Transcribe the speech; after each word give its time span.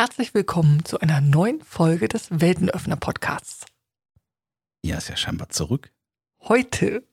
herzlich 0.00 0.32
willkommen 0.32 0.82
zu 0.86 0.98
einer 1.00 1.20
neuen 1.20 1.60
Folge 1.60 2.08
des 2.08 2.28
Weltenöffner 2.30 2.96
Podcasts. 2.96 3.66
Ja, 4.82 4.96
ist 4.96 5.10
ja 5.10 5.16
scheinbar 5.18 5.50
zurück. 5.50 5.92
Heute 6.40 7.06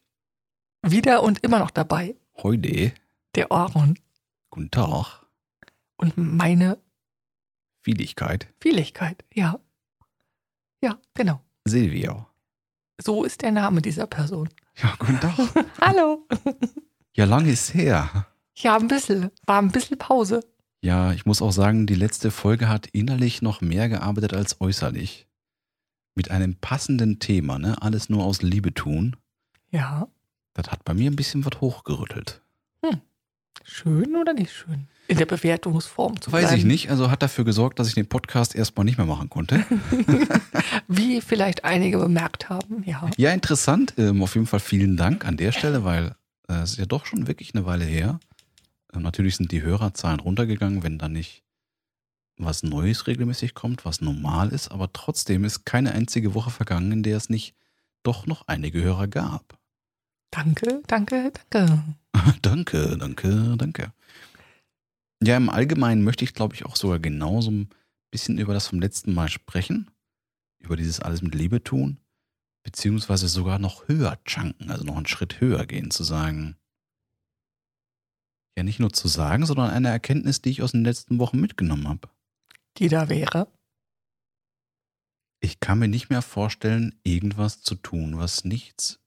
wieder 0.82 1.22
und 1.22 1.44
immer 1.44 1.60
noch 1.60 1.70
dabei 1.70 2.16
Heute. 2.38 2.94
der 3.36 3.52
Aaron 3.52 4.00
Guten 4.52 4.72
Tag. 4.72 5.26
und 5.98 6.14
meine 6.16 6.78
Vieligkeit. 7.82 8.48
Vieligkeit. 8.62 9.26
Ja. 9.34 9.60
Ja, 10.82 10.98
genau. 11.14 11.42
Silvia. 11.66 12.26
So 13.02 13.26
ist 13.26 13.42
der 13.42 13.52
Name 13.52 13.82
dieser 13.82 14.08
Person. 14.08 14.48
Ja, 14.82 14.96
guten 14.98 15.20
Tag. 15.20 15.36
Hallo. 15.82 16.26
ja, 17.12 17.26
lang 17.26 17.48
ist 17.48 17.74
her. 17.74 18.28
Ja, 18.56 18.78
ein 18.78 18.88
bisschen. 18.88 19.30
War 19.46 19.62
ein 19.62 19.74
bisschen 19.74 19.98
Pause. 19.98 20.40
Ja, 20.82 21.12
ich 21.14 21.26
muss 21.26 21.42
auch 21.42 21.52
sagen, 21.52 21.88
die 21.88 21.96
letzte 21.96 22.32
Folge 22.32 22.70
hat 22.70 22.88
innerlich 22.88 23.42
noch 23.42 23.62
mehr 23.62 23.90
gearbeitet 23.90 24.34
als 24.34 24.62
äußerlich. 24.62 25.28
Mit 26.16 26.32
einem 26.32 26.56
passenden 26.56 27.20
Thema, 27.20 27.60
ne? 27.60 27.82
Alles 27.82 28.10
nur 28.10 28.24
aus 28.24 28.42
Liebe 28.42 28.74
tun. 28.74 29.16
Ja. 29.72 30.08
Das 30.54 30.72
hat 30.72 30.84
bei 30.84 30.94
mir 30.94 31.12
ein 31.12 31.16
bisschen 31.16 31.46
was 31.46 31.62
hochgerüttelt. 31.62 32.42
Schön 33.70 34.16
oder 34.16 34.34
nicht 34.34 34.54
schön? 34.54 34.88
In 35.08 35.18
der 35.18 35.26
Bewertungsform 35.26 36.22
zu 36.22 36.32
Weiß 36.32 36.46
bleiben. 36.46 36.58
ich 36.58 36.66
nicht, 36.66 36.90
also 36.90 37.12
hat 37.12 37.22
dafür 37.22 37.44
gesorgt, 37.44 37.80
dass 37.80 37.88
ich 37.90 37.96
den 37.96 38.08
Podcast 38.08 38.56
erstmal 38.56 38.86
nicht 38.86 38.98
mehr 38.98 39.08
machen 39.08 39.30
konnte. 39.30 39.66
Wie 40.88 41.22
vielleicht 41.22 41.66
einige 41.66 41.98
bemerkt 41.98 42.50
haben. 42.50 42.84
Ja. 42.86 43.10
Ja, 43.18 43.32
interessant. 43.32 43.94
Ähm, 43.98 44.22
auf 44.24 44.36
jeden 44.36 44.48
Fall 44.48 44.60
vielen 44.60 44.96
Dank 44.96 45.26
an 45.26 45.36
der 45.38 45.52
Stelle, 45.52 45.84
weil 45.84 46.16
äh, 46.50 46.62
es 46.62 46.72
ist 46.72 46.80
ja 46.80 46.86
doch 46.86 47.06
schon 47.06 47.28
wirklich 47.28 47.56
eine 47.56 47.66
Weile 47.66 47.86
her. 47.86 48.20
Äh, 48.94 49.00
natürlich 49.00 49.36
sind 49.36 49.52
die 49.52 49.62
Hörerzahlen 49.62 50.20
runtergegangen, 50.20 50.84
wenn 50.84 50.98
da 50.98 51.10
nicht 51.10 51.44
was 52.38 52.64
Neues 52.64 53.08
regelmäßig 53.08 53.54
kommt, 53.56 53.84
was 53.84 54.02
normal 54.02 54.50
ist, 54.50 54.70
aber 54.70 54.94
trotzdem 54.94 55.44
ist 55.44 55.66
keine 55.66 55.92
einzige 55.94 56.36
Woche 56.36 56.52
vergangen, 56.52 56.92
in 56.92 57.04
der 57.04 57.18
es 57.18 57.30
nicht 57.30 57.56
doch 58.04 58.28
noch 58.28 58.48
einige 58.48 58.82
Hörer 58.82 59.08
gab. 59.08 59.60
Danke, 60.32 60.82
danke, 60.88 61.32
danke. 61.50 61.84
danke, 62.42 62.98
danke, 62.98 63.56
danke. 63.58 63.94
Ja, 65.24 65.36
im 65.36 65.50
Allgemeinen 65.50 66.04
möchte 66.04 66.24
ich, 66.24 66.34
glaube 66.34 66.54
ich, 66.54 66.66
auch 66.66 66.76
sogar 66.76 67.00
genauso 67.00 67.50
ein 67.50 67.70
bisschen 68.12 68.38
über 68.38 68.54
das 68.54 68.68
vom 68.68 68.80
letzten 68.80 69.14
Mal 69.14 69.30
sprechen. 69.30 69.90
Über 70.60 70.76
dieses 70.76 71.00
alles 71.00 71.22
mit 71.22 71.34
Liebe 71.34 71.64
tun. 71.64 71.98
Beziehungsweise 72.64 73.28
sogar 73.28 73.58
noch 73.58 73.88
höher 73.88 74.20
chunken, 74.26 74.70
also 74.70 74.84
noch 74.84 74.98
einen 74.98 75.08
Schritt 75.08 75.40
höher 75.40 75.66
gehen, 75.66 75.90
zu 75.90 76.04
sagen. 76.04 76.56
Ja, 78.58 78.64
nicht 78.64 78.80
nur 78.80 78.92
zu 78.92 79.08
sagen, 79.08 79.46
sondern 79.46 79.70
eine 79.70 79.90
Erkenntnis, 79.90 80.42
die 80.42 80.50
ich 80.50 80.64
aus 80.64 80.72
den 80.72 80.84
letzten 80.84 81.20
Wochen 81.20 81.40
mitgenommen 81.40 81.88
habe. 81.88 82.10
Die 82.80 82.88
da 82.88 83.08
wäre. 83.08 83.48
Ich 85.40 85.60
kann 85.60 85.78
mir 85.78 85.88
nicht 85.88 86.10
mehr 86.10 86.24
vorstellen, 86.24 87.00
irgendwas 87.04 87.62
zu 87.62 87.76
tun, 87.76 88.18
was 88.18 88.46
nichts 88.46 89.00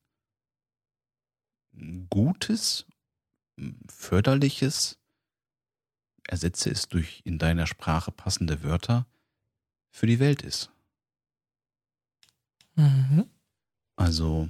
Gutes, 2.10 2.86
Förderliches, 3.88 5.00
ersetze 6.28 6.70
es 6.70 6.88
durch 6.88 7.22
in 7.24 7.38
deiner 7.38 7.66
Sprache 7.66 8.12
passende 8.12 8.62
Wörter, 8.62 9.08
für 9.90 10.06
die 10.06 10.20
Welt 10.20 10.42
ist. 10.42 10.70
Mhm. 12.76 13.28
Also, 13.96 14.48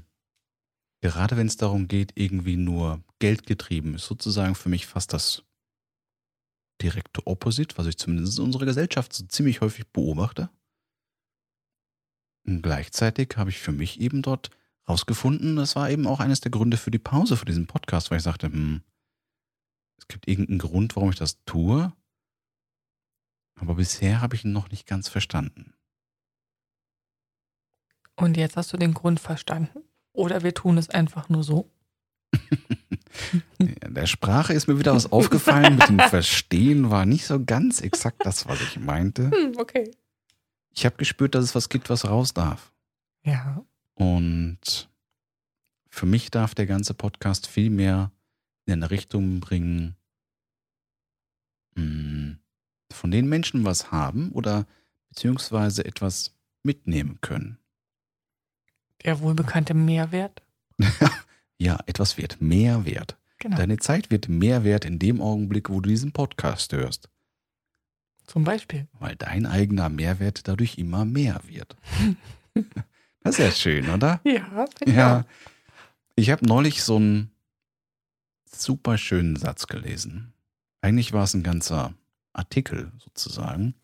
gerade 1.01 1.37
wenn 1.37 1.47
es 1.47 1.57
darum 1.57 1.89
geht, 1.89 2.13
irgendwie 2.15 2.57
nur 2.57 3.03
Geld 3.19 3.47
getrieben, 3.47 3.95
ist 3.95 4.07
sozusagen 4.07 4.55
für 4.55 4.69
mich 4.69 4.87
fast 4.87 5.13
das 5.13 5.45
direkte 6.83 7.27
Opposite, 7.27 7.77
was 7.79 7.87
ich 7.87 7.99
zumindest 7.99 8.39
in 8.39 8.45
unserer 8.45 8.67
Gesellschaft 8.67 9.13
so 9.13 9.25
ziemlich 9.27 9.61
häufig 9.61 9.87
beobachte. 9.89 10.51
Und 12.47 12.63
gleichzeitig 12.63 13.37
habe 13.37 13.51
ich 13.51 13.59
für 13.59 13.73
mich 13.73 14.01
eben 14.01 14.23
dort 14.23 14.51
rausgefunden, 14.89 15.57
das 15.57 15.77
war 15.77 15.91
eben 15.91 16.07
auch 16.07 16.21
eines 16.21 16.41
der 16.41 16.51
Gründe 16.51 16.77
für 16.77 16.91
die 16.91 16.99
Pause 16.99 17.37
für 17.37 17.45
diesen 17.45 17.67
Podcast, 17.67 18.11
weil 18.11 18.19
ich 18.19 18.25
sagte, 18.25 18.47
hm, 18.47 18.83
es 19.99 20.09
gibt 20.09 20.27
irgendeinen 20.27 20.59
Grund, 20.59 20.97
warum 20.97 21.11
ich 21.11 21.17
das 21.17 21.45
tue, 21.45 21.93
aber 23.57 23.75
bisher 23.75 24.21
habe 24.21 24.35
ich 24.35 24.45
ihn 24.45 24.53
noch 24.53 24.71
nicht 24.71 24.87
ganz 24.87 25.09
verstanden. 25.09 25.75
Und 28.17 28.37
jetzt 28.37 28.57
hast 28.57 28.73
du 28.73 28.77
den 28.77 28.95
Grund 28.95 29.21
verstanden? 29.21 29.85
Oder 30.13 30.43
wir 30.43 30.55
tun 30.55 30.79
es 30.79 30.89
einfach 30.91 31.29
nur 31.29 31.45
so? 31.45 31.71
In 33.59 33.95
der 33.95 34.07
Sprache 34.07 34.53
ist 34.53 34.67
mir 34.67 34.79
wieder 34.79 34.95
was 34.95 35.11
aufgefallen. 35.13 35.77
Mit 35.77 35.89
dem 35.89 35.99
Verstehen 36.11 36.91
war 36.91 37.07
nicht 37.07 37.27
so 37.27 37.45
ganz 37.45 37.81
exakt 37.81 38.25
das, 38.25 38.49
was 38.49 38.61
ich 38.61 38.79
meinte. 38.79 39.31
Hm, 39.31 39.55
okay. 39.59 39.91
Ich 40.73 40.85
habe 40.85 40.97
gespürt, 40.97 41.35
dass 41.35 41.45
es 41.45 41.55
was 41.55 41.69
gibt, 41.69 41.91
was 41.91 42.05
raus 42.05 42.33
darf. 42.33 42.73
Ja. 43.25 43.65
Und 43.95 44.89
für 45.89 46.07
mich 46.07 46.31
darf 46.31 46.55
der 46.55 46.67
ganze 46.67 46.95
Podcast 46.95 47.47
viel 47.47 47.71
mehr 47.71 48.13
in 48.67 48.75
eine 48.75 48.91
Richtung 48.91 49.41
bringen, 49.41 49.97
mh, 51.75 52.37
von 52.93 53.11
den 53.11 53.29
Menschen 53.29 53.65
was 53.65 53.91
haben 53.91 54.31
oder 54.33 54.67
beziehungsweise 55.09 55.85
etwas 55.85 56.35
mitnehmen 56.63 57.21
können. 57.21 57.59
Der 59.05 59.21
wohlbekannte 59.21 59.75
Mehrwert. 59.75 60.43
Ja, 61.63 61.79
etwas 61.85 62.17
wird 62.17 62.41
mehr 62.41 62.87
wert. 62.87 63.19
Genau. 63.39 63.59
Deine 63.59 63.77
Zeit 63.77 64.11
wird 64.11 64.31
mehr 64.31 64.65
wert 64.65 64.87
in 64.87 64.99
dem 64.99 65.21
Augenblick, 65.21 65.69
wo 65.69 65.81
du 65.83 65.91
diesen 65.91 66.11
Podcast 66.13 66.73
hörst. 66.73 67.11
Zum 68.27 68.45
Beispiel. 68.45 68.89
weil 68.99 69.15
dein 69.17 69.45
eigener 69.45 69.91
Mehrwert 69.91 70.49
dadurch 70.49 70.79
immer 70.79 71.05
mehr 71.05 71.43
wird. 71.47 71.77
Das 73.23 73.39
ist 73.39 73.45
ja 73.45 73.51
schön, 73.51 73.91
oder? 73.91 74.21
Ja, 74.25 74.65
ich 74.81 74.95
Ja. 74.95 75.27
Ich 76.17 76.31
habe 76.31 76.47
neulich 76.47 76.83
so 76.83 76.97
einen 76.97 77.31
super 78.47 78.97
schönen 78.97 79.37
Satz 79.37 79.67
gelesen. 79.67 80.33
Eigentlich 80.81 81.13
war 81.13 81.25
es 81.25 81.35
ein 81.35 81.43
ganzer 81.43 81.93
Artikel 82.33 82.93
sozusagen. 82.97 83.75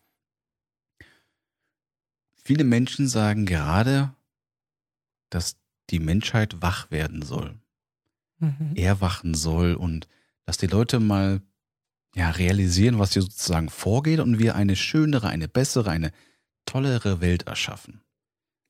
Viele 2.43 2.65
Menschen 2.65 3.09
sagen 3.09 3.45
gerade, 3.45 4.15
dass 5.31 5.57
die 5.91 6.01
Menschheit 6.01 6.63
wach 6.63 6.91
werden 6.91 7.23
soll 7.23 7.59
Mhm. 8.39 8.77
erwachen 8.77 9.35
soll 9.35 9.75
und 9.75 10.09
dass 10.45 10.59
die 10.59 10.67
Leute 10.67 11.01
mal 11.01 11.41
ja, 12.15 12.31
realisieren, 12.31 12.99
was 12.99 13.13
hier 13.13 13.23
sozusagen 13.23 13.69
vorgeht 13.69 14.21
und 14.21 14.39
wir 14.39 14.55
eine 14.55 14.77
schönere, 14.77 15.29
eine 15.29 15.49
bessere, 15.49 15.91
eine 15.91 16.13
tollere 16.67 17.21
Welt 17.21 17.45
erschaffen. 17.45 18.03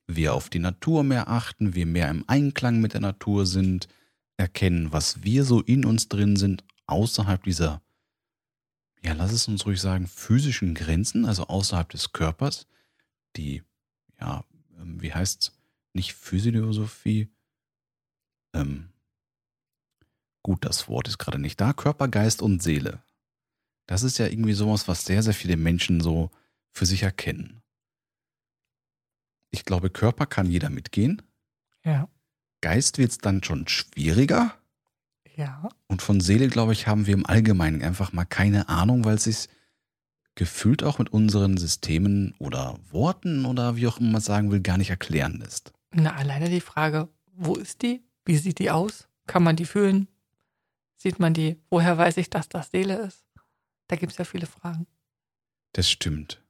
Wir 0.05 0.33
auf 0.33 0.49
die 0.49 0.59
Natur 0.59 1.03
mehr 1.03 1.27
achten, 1.27 1.75
wir 1.75 1.85
mehr 1.85 2.09
im 2.09 2.23
Einklang 2.27 2.79
mit 2.79 2.93
der 2.93 3.01
Natur 3.01 3.45
sind, 3.45 3.87
erkennen, 4.37 4.93
was 4.93 5.23
wir 5.23 5.43
so 5.43 5.61
in 5.61 5.85
uns 5.85 6.07
drin 6.07 6.35
sind, 6.37 6.63
außerhalb 6.85 7.43
dieser, 7.43 7.81
ja, 9.03 9.13
lass 9.13 9.31
es 9.31 9.47
uns 9.47 9.65
ruhig 9.65 9.81
sagen, 9.81 10.07
physischen 10.07 10.75
Grenzen, 10.75 11.25
also 11.25 11.47
außerhalb 11.47 11.89
des 11.89 12.13
Körpers, 12.13 12.67
die, 13.35 13.63
ja, 14.19 14.43
ähm, 14.79 15.01
wie 15.01 15.13
heißt's, 15.13 15.56
nicht 15.97 16.13
Physiosophie, 16.13 17.29
ähm, 18.53 18.89
gut, 20.43 20.63
das 20.63 20.87
Wort 20.87 21.07
ist 21.07 21.17
gerade 21.17 21.39
nicht 21.39 21.59
da, 21.59 21.73
Körper, 21.73 22.07
Geist 22.07 22.41
und 22.41 22.63
Seele. 22.63 23.03
Das 23.85 24.03
ist 24.03 24.17
ja 24.17 24.27
irgendwie 24.27 24.53
sowas, 24.53 24.87
was 24.87 25.05
sehr, 25.05 25.23
sehr 25.23 25.33
viele 25.33 25.57
Menschen 25.57 26.01
so 26.01 26.31
für 26.71 26.85
sich 26.85 27.03
erkennen. 27.03 27.61
Ich 29.51 29.65
glaube, 29.65 29.89
Körper 29.89 30.25
kann 30.25 30.49
jeder 30.49 30.69
mitgehen. 30.69 31.21
Ja. 31.83 32.09
Geist 32.61 32.97
wird 32.97 33.11
es 33.11 33.17
dann 33.17 33.43
schon 33.43 33.67
schwieriger. 33.67 34.55
Ja. 35.35 35.69
Und 35.87 36.01
von 36.01 36.19
Seele, 36.19 36.47
glaube 36.47 36.73
ich, 36.73 36.87
haben 36.87 37.05
wir 37.05 37.13
im 37.13 37.25
Allgemeinen 37.25 37.81
einfach 37.81 38.11
mal 38.11 38.25
keine 38.25 38.69
Ahnung, 38.69 39.05
weil 39.05 39.15
es 39.15 39.23
sich 39.25 39.49
gefühlt 40.35 40.83
auch 40.83 40.99
mit 40.99 41.09
unseren 41.09 41.57
Systemen 41.57 42.35
oder 42.39 42.77
Worten 42.91 43.45
oder 43.45 43.75
wie 43.75 43.87
auch 43.87 43.99
immer 43.99 44.11
man 44.11 44.21
sagen 44.21 44.51
will, 44.51 44.61
gar 44.61 44.77
nicht 44.77 44.89
erklären 44.89 45.39
lässt. 45.39 45.73
Na, 45.91 46.15
alleine 46.15 46.49
die 46.49 46.61
Frage, 46.61 47.09
wo 47.33 47.55
ist 47.55 47.81
die? 47.81 48.03
Wie 48.25 48.37
sieht 48.37 48.59
die 48.59 48.71
aus? 48.71 49.07
Kann 49.25 49.43
man 49.43 49.55
die 49.55 49.65
fühlen? 49.65 50.07
Sieht 50.97 51.19
man 51.19 51.33
die? 51.33 51.61
Woher 51.69 51.97
weiß 51.97 52.17
ich, 52.17 52.29
dass 52.29 52.49
das 52.49 52.71
Seele 52.71 52.97
ist? 52.97 53.25
Da 53.87 53.95
gibt 53.95 54.11
es 54.11 54.17
ja 54.17 54.25
viele 54.25 54.47
Fragen. 54.47 54.87
Das 55.73 55.89
stimmt. 55.89 56.43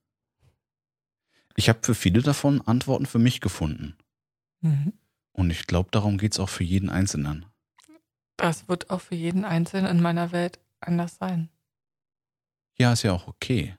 Ich 1.56 1.70
habe 1.70 1.80
für 1.82 1.96
viele 1.96 2.22
davon 2.22 2.62
Antworten 2.62 3.06
für 3.06 3.20
mich 3.20 3.42
gefunden. 3.42 3.98
Mhm. 4.62 4.94
Und 5.32 5.50
ich 5.50 5.68
glaube, 5.68 5.90
darum 5.92 6.18
geht 6.18 6.34
es 6.34 6.40
auch 6.40 6.50
für 6.50 6.64
jeden 6.64 6.90
Einzelnen. 6.90 7.46
Das 8.38 8.68
wird 8.68 8.90
auch 8.90 9.02
für 9.02 9.16
jeden 9.16 9.46
Einzelnen 9.46 9.88
in 9.88 10.02
meiner 10.02 10.32
Welt 10.32 10.60
anders 10.80 11.18
sein. 11.18 11.50
Ja, 12.78 12.94
ist 12.94 13.04
ja 13.04 13.12
auch 13.12 13.28
okay. 13.28 13.76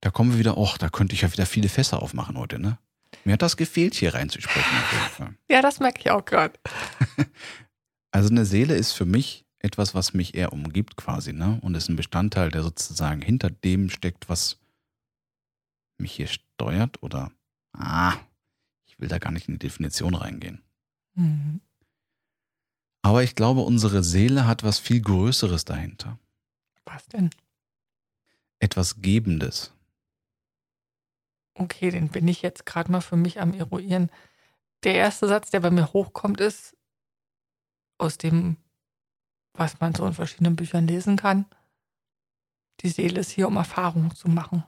Da 0.00 0.10
kommen 0.10 0.32
wir 0.32 0.38
wieder, 0.38 0.56
och, 0.56 0.78
da 0.78 0.88
könnte 0.88 1.14
ich 1.14 1.20
ja 1.22 1.32
wieder 1.32 1.46
viele 1.46 1.68
Fässer 1.68 2.02
aufmachen 2.02 2.36
heute, 2.36 2.58
ne? 2.58 2.78
Mir 3.24 3.34
hat 3.34 3.42
das 3.42 3.56
gefehlt, 3.56 3.94
hier 3.94 4.14
reinzusprechen. 4.14 4.78
Auf 4.78 4.92
jeden 4.92 5.14
Fall. 5.14 5.34
Ja, 5.48 5.62
das 5.62 5.80
merke 5.80 6.00
ich 6.00 6.10
auch 6.10 6.24
gerade. 6.24 6.58
Also 8.14 8.28
eine 8.28 8.44
Seele 8.44 8.74
ist 8.74 8.92
für 8.92 9.06
mich 9.06 9.46
etwas, 9.58 9.94
was 9.94 10.12
mich 10.12 10.34
eher 10.34 10.52
umgibt 10.52 10.96
quasi, 10.96 11.32
ne? 11.32 11.58
Und 11.62 11.74
ist 11.74 11.88
ein 11.88 11.96
Bestandteil, 11.96 12.50
der 12.50 12.62
sozusagen 12.62 13.22
hinter 13.22 13.48
dem 13.48 13.88
steckt, 13.88 14.28
was 14.28 14.58
mich 15.96 16.12
hier 16.12 16.26
steuert 16.26 17.02
oder, 17.02 17.32
ah, 17.72 18.14
ich 18.84 19.00
will 19.00 19.08
da 19.08 19.18
gar 19.18 19.30
nicht 19.30 19.48
in 19.48 19.54
die 19.54 19.66
Definition 19.66 20.14
reingehen. 20.14 20.62
Mhm. 21.14 21.62
Aber 23.02 23.22
ich 23.22 23.34
glaube, 23.34 23.62
unsere 23.62 24.02
Seele 24.04 24.46
hat 24.46 24.62
was 24.62 24.78
viel 24.78 25.00
Größeres 25.00 25.64
dahinter. 25.64 26.18
Was 26.84 27.06
denn? 27.06 27.30
Etwas 28.58 29.00
Gebendes. 29.00 29.72
Okay, 31.54 31.90
den 31.90 32.08
bin 32.08 32.28
ich 32.28 32.42
jetzt 32.42 32.66
gerade 32.66 32.90
mal 32.90 33.00
für 33.00 33.16
mich 33.16 33.40
am 33.40 33.52
Eruieren. 33.52 34.10
Der 34.84 34.94
erste 34.94 35.28
Satz, 35.28 35.50
der 35.50 35.60
bei 35.60 35.70
mir 35.70 35.92
hochkommt, 35.92 36.40
ist 36.40 36.76
aus 37.98 38.18
dem, 38.18 38.56
was 39.54 39.80
man 39.80 39.94
so 39.94 40.06
in 40.06 40.14
verschiedenen 40.14 40.56
Büchern 40.56 40.86
lesen 40.86 41.16
kann. 41.16 41.46
Die 42.80 42.88
Seele 42.88 43.20
ist 43.20 43.30
hier, 43.30 43.48
um 43.48 43.56
Erfahrungen 43.56 44.14
zu 44.14 44.28
machen. 44.28 44.64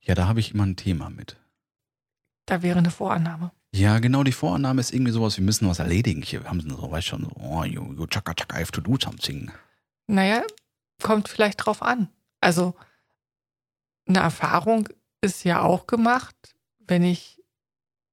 Ja, 0.00 0.14
da 0.14 0.26
habe 0.26 0.40
ich 0.40 0.52
immer 0.52 0.66
ein 0.66 0.76
Thema 0.76 1.08
mit. 1.08 1.36
Da 2.46 2.62
wäre 2.62 2.78
eine 2.78 2.90
Vorannahme. 2.90 3.52
Ja, 3.74 4.00
genau, 4.00 4.22
die 4.22 4.32
Vorannahme 4.32 4.80
ist 4.80 4.92
irgendwie 4.92 5.12
sowas, 5.12 5.38
wir 5.38 5.44
müssen 5.44 5.68
was 5.68 5.78
erledigen. 5.78 6.20
Hier, 6.20 6.42
wir 6.42 6.50
haben 6.50 6.60
so, 6.60 6.90
weißt 6.90 7.06
schon, 7.06 7.24
so, 7.24 7.30
oh, 7.36 7.64
you, 7.64 7.94
you 7.94 8.06
chaka 8.06 8.34
chaka, 8.34 8.58
I 8.58 8.60
have 8.60 8.72
to 8.72 8.82
do 8.82 8.98
something. 9.00 9.50
Naja, 10.08 10.42
kommt 11.00 11.28
vielleicht 11.28 11.64
drauf 11.64 11.80
an. 11.80 12.08
Also, 12.40 12.74
eine 14.06 14.18
Erfahrung 14.18 14.88
ist 15.22 15.44
ja 15.44 15.62
auch 15.62 15.86
gemacht, 15.86 16.36
wenn 16.80 17.02
ich 17.04 17.40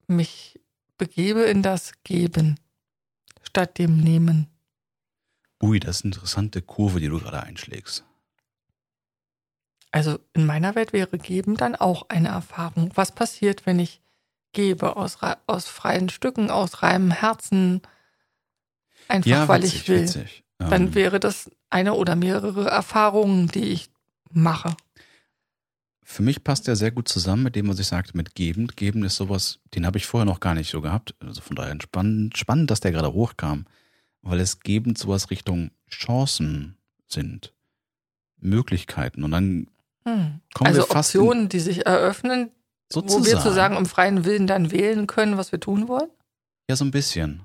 mich 0.07 0.59
begebe 0.97 1.41
in 1.41 1.61
das 1.63 1.91
Geben 2.03 2.59
statt 3.41 3.77
dem 3.77 3.97
Nehmen. 3.97 4.47
Ui, 5.61 5.79
das 5.79 5.97
ist 5.97 6.06
eine 6.06 6.13
interessante 6.13 6.61
Kurve, 6.61 7.00
die 7.00 7.07
du 7.09 7.19
gerade 7.19 7.44
einschlägst. 7.44 8.06
Also 9.91 10.19
in 10.33 10.45
meiner 10.45 10.75
Welt 10.75 10.94
wäre 10.94 11.17
Geben 11.17 11.57
dann 11.57 11.75
auch 11.75 12.09
eine 12.09 12.29
Erfahrung. 12.29 12.91
Was 12.95 13.12
passiert, 13.13 13.65
wenn 13.65 13.79
ich 13.79 14.01
gebe 14.53 14.95
aus, 14.95 15.17
aus 15.47 15.67
freien 15.67 16.09
Stücken, 16.09 16.51
aus 16.51 16.83
reinem 16.83 17.12
Herzen, 17.12 17.81
einfach 19.07 19.29
Ja, 19.29 19.47
weil 19.47 19.63
witzig, 19.63 19.81
ich 19.81 19.88
will? 19.89 20.01
witzig. 20.03 20.44
Dann 20.59 20.88
Ähm, 20.88 20.95
wäre 20.95 21.19
das 21.19 21.50
eine 21.69 21.94
oder 21.94 22.15
mehrere 22.15 22.69
Erfahrungen, 22.69 23.47
die 23.47 23.65
ich 23.65 23.89
mache. 24.31 24.75
Für 26.11 26.23
mich 26.23 26.44
passt 26.44 26.67
der 26.67 26.75
sehr 26.75 26.89
gut 26.89 27.07
zusammen 27.07 27.44
mit 27.44 27.56
dem, 27.56 27.67
was 27.69 27.77
ich 27.77 27.85
sagte, 27.85 28.17
mit 28.17 28.33
Geben. 28.33 28.65
Geben 28.75 29.03
ist 29.03 29.15
sowas, 29.15 29.59
den 29.75 29.85
habe 29.85 30.00
ich 30.00 30.07
vorher 30.07 30.25
noch 30.25 30.39
gar 30.39 30.56
nicht 30.56 30.71
so 30.71 30.81
gehabt. 30.81 31.13
Also 31.19 31.39
von 31.41 31.56
daher 31.56 31.77
spannend, 31.81 32.35
spannend, 32.35 32.71
dass 32.71 32.79
der 32.79 32.91
gerade 32.91 33.13
hochkam, 33.13 33.65
weil 34.23 34.39
es 34.39 34.59
gebend 34.61 34.97
sowas 34.97 35.29
Richtung 35.29 35.69
Chancen 35.88 36.77
sind, 37.07 37.53
Möglichkeiten. 38.39 39.23
Und 39.23 39.31
dann 39.31 39.67
Hm. 40.06 40.39
kommen 40.56 40.67
Also 40.67 40.81
wir 40.81 40.88
fast 40.88 41.13
in- 41.13 41.21
Optionen, 41.21 41.50
die 41.50 41.59
sich 41.59 41.85
eröffnen, 41.85 42.50
sozusagen. 42.91 43.21
wo 43.21 43.25
wir 43.27 43.38
sozusagen 43.38 43.77
im 43.77 43.85
freien 43.85 44.25
Willen 44.25 44.47
dann 44.47 44.71
wählen 44.71 45.05
können, 45.05 45.38
was 45.38 45.51
wir 45.51 45.59
tun 45.59 45.88
wollen. 45.88 46.09
Ja, 46.69 46.75
so 46.75 46.85
ein 46.85 46.91
bisschen. 46.91 47.41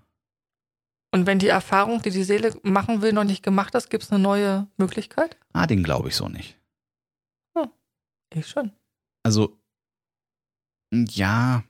Und 1.12 1.26
wenn 1.26 1.38
die 1.38 1.48
Erfahrung, 1.48 2.00
die 2.00 2.10
die 2.10 2.24
Seele 2.24 2.56
machen 2.62 3.02
will, 3.02 3.12
noch 3.12 3.24
nicht 3.24 3.42
gemacht 3.42 3.74
ist, 3.74 3.90
gibt 3.90 4.04
es 4.04 4.10
eine 4.10 4.22
neue 4.22 4.68
Möglichkeit? 4.78 5.36
Ah, 5.52 5.66
den 5.66 5.82
glaube 5.82 6.08
ich 6.08 6.16
so 6.16 6.28
nicht. 6.28 6.56
Ich 8.34 8.48
schon. 8.48 8.72
Also, 9.22 9.56
ja, 10.92 11.64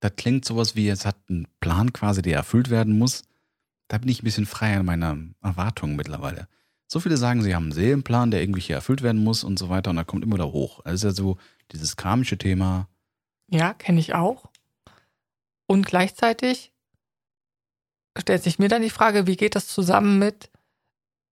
das 0.00 0.12
klingt 0.16 0.44
sowas 0.44 0.76
wie, 0.76 0.88
es 0.88 1.06
hat 1.06 1.16
einen 1.28 1.46
Plan 1.60 1.92
quasi, 1.92 2.22
der 2.22 2.36
erfüllt 2.36 2.70
werden 2.70 2.98
muss. 2.98 3.22
Da 3.88 3.98
bin 3.98 4.08
ich 4.08 4.22
ein 4.22 4.24
bisschen 4.24 4.46
freier 4.46 4.80
in 4.80 4.86
meiner 4.86 5.16
Erwartung 5.42 5.96
mittlerweile. 5.96 6.48
So 6.86 7.00
viele 7.00 7.16
sagen, 7.16 7.42
sie 7.42 7.54
haben 7.54 7.64
einen 7.64 7.72
Seelenplan, 7.72 8.30
der 8.30 8.42
irgendwie 8.42 8.60
hier 8.60 8.76
erfüllt 8.76 9.02
werden 9.02 9.22
muss 9.22 9.44
und 9.44 9.58
so 9.58 9.68
weiter 9.68 9.90
und 9.90 9.96
da 9.96 10.04
kommt 10.04 10.24
immer 10.24 10.34
wieder 10.34 10.52
hoch. 10.52 10.80
Das 10.84 10.94
ist 10.94 11.04
ja 11.04 11.10
so 11.12 11.38
dieses 11.70 11.96
karmische 11.96 12.36
Thema. 12.36 12.88
Ja, 13.48 13.74
kenne 13.74 14.00
ich 14.00 14.14
auch. 14.14 14.50
Und 15.66 15.86
gleichzeitig 15.86 16.72
stellt 18.18 18.42
sich 18.42 18.58
mir 18.58 18.68
dann 18.68 18.82
die 18.82 18.90
Frage, 18.90 19.28
wie 19.28 19.36
geht 19.36 19.54
das 19.54 19.68
zusammen 19.68 20.18
mit, 20.18 20.50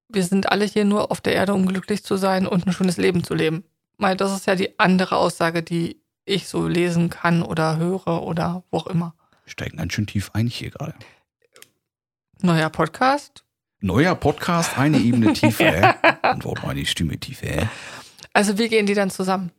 wir 0.08 0.24
sind 0.24 0.50
alle 0.50 0.64
hier 0.64 0.84
nur 0.84 1.10
auf 1.10 1.20
der 1.20 1.34
Erde, 1.34 1.54
um 1.54 1.66
glücklich 1.66 2.02
zu 2.04 2.16
sein 2.16 2.46
und 2.46 2.66
ein 2.66 2.72
schönes 2.72 2.96
Leben 2.96 3.24
zu 3.24 3.34
leben. 3.34 3.64
Weil 3.98 4.16
das 4.16 4.32
ist 4.32 4.46
ja 4.46 4.54
die 4.54 4.78
andere 4.78 5.16
Aussage, 5.16 5.62
die 5.62 6.00
ich 6.24 6.46
so 6.46 6.68
lesen 6.68 7.10
kann 7.10 7.42
oder 7.42 7.78
höre 7.78 8.22
oder 8.22 8.62
wo 8.70 8.78
auch 8.78 8.86
immer. 8.86 9.14
Wir 9.44 9.50
steigen 9.50 9.76
ganz 9.76 9.92
schön 9.92 10.06
tief 10.06 10.30
ein 10.34 10.46
hier 10.46 10.70
gerade. 10.70 10.94
Neuer 12.40 12.70
Podcast. 12.70 13.44
Neuer 13.80 14.14
Podcast, 14.14 14.78
eine 14.78 14.98
Ebene 14.98 15.32
tiefer. 15.34 15.96
äh? 16.22 16.32
Und 16.32 16.44
wo 16.44 16.54
meine 16.64 16.86
Stimme 16.86 17.18
tiefer. 17.18 17.68
Also 18.32 18.56
wie 18.56 18.68
gehen 18.68 18.86
die 18.86 18.94
dann 18.94 19.10
zusammen? 19.10 19.50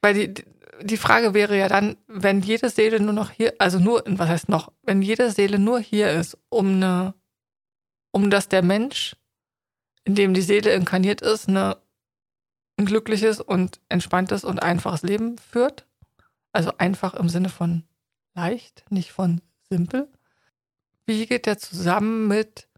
Weil 0.00 0.14
die, 0.14 0.44
die 0.82 0.96
Frage 0.96 1.32
wäre 1.32 1.56
ja 1.56 1.68
dann, 1.68 1.96
wenn 2.08 2.40
jede 2.40 2.70
Seele 2.70 2.98
nur 2.98 3.12
noch 3.12 3.30
hier, 3.30 3.54
also 3.58 3.78
nur, 3.78 4.02
was 4.04 4.28
heißt 4.28 4.48
noch, 4.48 4.72
wenn 4.82 5.00
jede 5.00 5.30
Seele 5.30 5.60
nur 5.60 5.78
hier 5.78 6.10
ist, 6.10 6.36
um 6.48 6.66
eine, 6.74 7.14
um 8.10 8.30
dass 8.30 8.48
der 8.48 8.62
Mensch, 8.62 9.14
in 10.04 10.16
dem 10.16 10.34
die 10.34 10.42
Seele 10.42 10.74
inkarniert 10.74 11.20
ist, 11.20 11.48
eine, 11.48 11.76
ein 12.82 12.86
glückliches 12.86 13.40
und 13.40 13.80
entspanntes 13.88 14.44
und 14.44 14.62
einfaches 14.62 15.02
Leben 15.02 15.38
führt. 15.38 15.86
Also 16.52 16.72
einfach 16.78 17.14
im 17.14 17.28
Sinne 17.28 17.48
von 17.48 17.84
leicht, 18.34 18.84
nicht 18.90 19.12
von 19.12 19.40
simpel. 19.68 20.08
Wie 21.06 21.26
geht 21.26 21.46
der 21.46 21.58
zusammen 21.58 22.28
mit, 22.28 22.68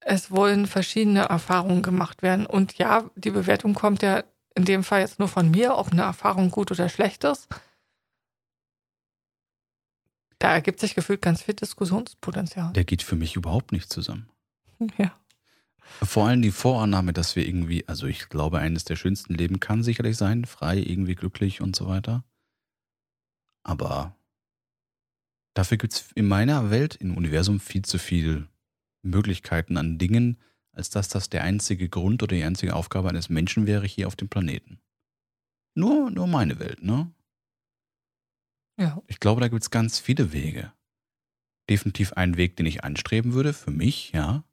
es 0.00 0.30
wollen 0.30 0.66
verschiedene 0.66 1.22
Erfahrungen 1.22 1.82
gemacht 1.82 2.22
werden. 2.22 2.46
Und 2.46 2.78
ja, 2.78 3.10
die 3.16 3.30
Bewertung 3.30 3.74
kommt 3.74 4.02
ja 4.02 4.22
in 4.54 4.64
dem 4.64 4.84
Fall 4.84 5.00
jetzt 5.00 5.18
nur 5.18 5.28
von 5.28 5.50
mir, 5.50 5.76
ob 5.76 5.92
eine 5.92 6.02
Erfahrung 6.02 6.50
gut 6.50 6.70
oder 6.70 6.88
schlecht 6.88 7.24
ist. 7.24 7.48
Da 10.38 10.52
ergibt 10.52 10.80
sich 10.80 10.94
gefühlt 10.94 11.22
ganz 11.22 11.42
viel 11.42 11.54
Diskussionspotenzial. 11.54 12.72
Der 12.72 12.84
geht 12.84 13.02
für 13.02 13.16
mich 13.16 13.36
überhaupt 13.36 13.72
nicht 13.72 13.90
zusammen. 13.90 14.28
Ja. 14.98 15.12
Vor 16.02 16.26
allem 16.26 16.42
die 16.42 16.50
Vorannahme, 16.50 17.12
dass 17.12 17.36
wir 17.36 17.46
irgendwie, 17.46 17.86
also 17.88 18.06
ich 18.06 18.28
glaube, 18.28 18.58
eines 18.58 18.84
der 18.84 18.96
schönsten 18.96 19.34
Leben 19.34 19.60
kann 19.60 19.82
sicherlich 19.82 20.16
sein, 20.16 20.44
frei, 20.44 20.78
irgendwie 20.78 21.14
glücklich 21.14 21.60
und 21.60 21.74
so 21.74 21.86
weiter. 21.86 22.24
Aber 23.62 24.16
dafür 25.54 25.78
gibt 25.78 25.94
es 25.94 26.12
in 26.12 26.28
meiner 26.28 26.70
Welt, 26.70 26.96
im 26.96 27.16
Universum, 27.16 27.60
viel 27.60 27.84
zu 27.84 27.98
viel 27.98 28.48
Möglichkeiten 29.02 29.76
an 29.76 29.98
Dingen, 29.98 30.38
als 30.72 30.90
dass 30.90 31.08
das 31.08 31.30
der 31.30 31.42
einzige 31.42 31.88
Grund 31.88 32.22
oder 32.22 32.36
die 32.36 32.44
einzige 32.44 32.76
Aufgabe 32.76 33.08
eines 33.08 33.28
Menschen 33.28 33.66
wäre 33.66 33.86
hier 33.86 34.06
auf 34.06 34.16
dem 34.16 34.28
Planeten. 34.28 34.78
Nur, 35.74 36.10
nur 36.10 36.26
meine 36.26 36.58
Welt, 36.58 36.82
ne? 36.82 37.12
Ja. 38.78 39.02
Ich 39.06 39.20
glaube, 39.20 39.40
da 39.40 39.48
gibt 39.48 39.62
es 39.62 39.70
ganz 39.70 39.98
viele 39.98 40.32
Wege. 40.32 40.72
Definitiv 41.68 42.12
einen 42.12 42.36
Weg, 42.36 42.56
den 42.56 42.66
ich 42.66 42.84
anstreben 42.84 43.32
würde, 43.32 43.52
für 43.52 43.70
mich, 43.70 44.12
ja. 44.12 44.44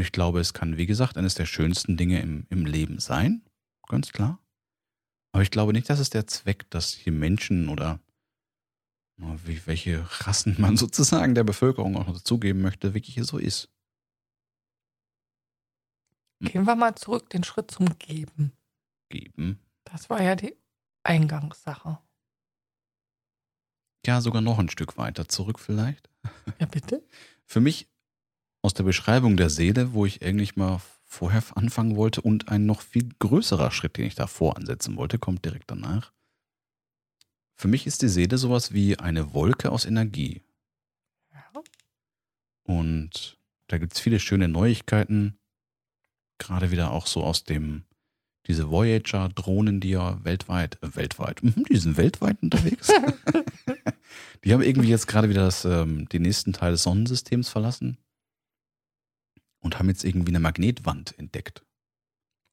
Und 0.00 0.06
ich 0.06 0.12
glaube, 0.12 0.40
es 0.40 0.54
kann, 0.54 0.78
wie 0.78 0.86
gesagt, 0.86 1.18
eines 1.18 1.34
der 1.34 1.44
schönsten 1.44 1.98
Dinge 1.98 2.22
im, 2.22 2.46
im 2.48 2.64
Leben 2.64 3.00
sein, 3.00 3.42
ganz 3.86 4.12
klar. 4.12 4.38
Aber 5.30 5.42
ich 5.42 5.50
glaube 5.50 5.74
nicht, 5.74 5.90
dass 5.90 5.98
es 5.98 6.08
der 6.08 6.26
Zweck, 6.26 6.70
dass 6.70 6.94
hier 6.94 7.12
Menschen 7.12 7.68
oder 7.68 8.00
wie, 9.18 9.60
welche 9.66 10.02
Rassen 10.22 10.56
man 10.58 10.76
sozusagen 10.78 11.34
der 11.34 11.44
Bevölkerung 11.44 11.98
auch 11.98 12.06
noch 12.06 12.14
dazugeben 12.14 12.62
möchte, 12.62 12.94
wirklich 12.94 13.22
so 13.26 13.36
ist. 13.36 13.68
Gehen 16.40 16.64
wir 16.64 16.76
mal 16.76 16.94
zurück 16.94 17.28
den 17.28 17.44
Schritt 17.44 17.70
zum 17.70 17.98
Geben. 17.98 18.52
Geben. 19.10 19.60
Das 19.84 20.08
war 20.08 20.22
ja 20.22 20.34
die 20.34 20.56
Eingangssache. 21.02 21.98
Ja, 24.06 24.22
sogar 24.22 24.40
noch 24.40 24.58
ein 24.58 24.70
Stück 24.70 24.96
weiter 24.96 25.28
zurück 25.28 25.58
vielleicht. 25.58 26.08
Ja, 26.58 26.64
bitte? 26.64 27.06
Für 27.44 27.60
mich 27.60 27.90
aus 28.62 28.74
der 28.74 28.84
Beschreibung 28.84 29.36
der 29.36 29.50
Seele, 29.50 29.92
wo 29.92 30.06
ich 30.06 30.22
eigentlich 30.22 30.56
mal 30.56 30.80
vorher 31.04 31.42
anfangen 31.56 31.96
wollte 31.96 32.20
und 32.20 32.48
ein 32.48 32.66
noch 32.66 32.82
viel 32.82 33.08
größerer 33.18 33.70
Schritt, 33.70 33.96
den 33.96 34.06
ich 34.06 34.14
davor 34.14 34.56
ansetzen 34.56 34.96
wollte, 34.96 35.18
kommt 35.18 35.44
direkt 35.44 35.70
danach. 35.70 36.12
Für 37.56 37.68
mich 37.68 37.86
ist 37.86 38.02
die 38.02 38.08
Seele 38.08 38.38
sowas 38.38 38.72
wie 38.72 38.98
eine 38.98 39.34
Wolke 39.34 39.70
aus 39.72 39.84
Energie. 39.84 40.42
Und 42.62 43.38
da 43.66 43.78
gibt 43.78 43.94
es 43.94 44.00
viele 44.00 44.20
schöne 44.20 44.48
Neuigkeiten. 44.48 45.36
Gerade 46.38 46.70
wieder 46.70 46.92
auch 46.92 47.06
so 47.06 47.24
aus 47.24 47.44
dem, 47.44 47.84
diese 48.46 48.70
Voyager-Drohnen, 48.70 49.80
die 49.80 49.90
ja 49.90 50.22
weltweit, 50.24 50.78
äh, 50.82 50.94
weltweit, 50.94 51.40
die 51.42 51.76
sind 51.76 51.96
weltweit 51.96 52.40
unterwegs. 52.40 52.90
die 54.44 54.52
haben 54.52 54.62
irgendwie 54.62 54.88
jetzt 54.88 55.08
gerade 55.08 55.28
wieder 55.28 55.44
das, 55.44 55.64
ähm, 55.64 56.08
den 56.08 56.22
nächsten 56.22 56.52
Teil 56.52 56.72
des 56.72 56.84
Sonnensystems 56.84 57.48
verlassen 57.48 57.98
und 59.60 59.78
haben 59.78 59.88
jetzt 59.88 60.04
irgendwie 60.04 60.30
eine 60.30 60.40
Magnetwand 60.40 61.18
entdeckt. 61.18 61.64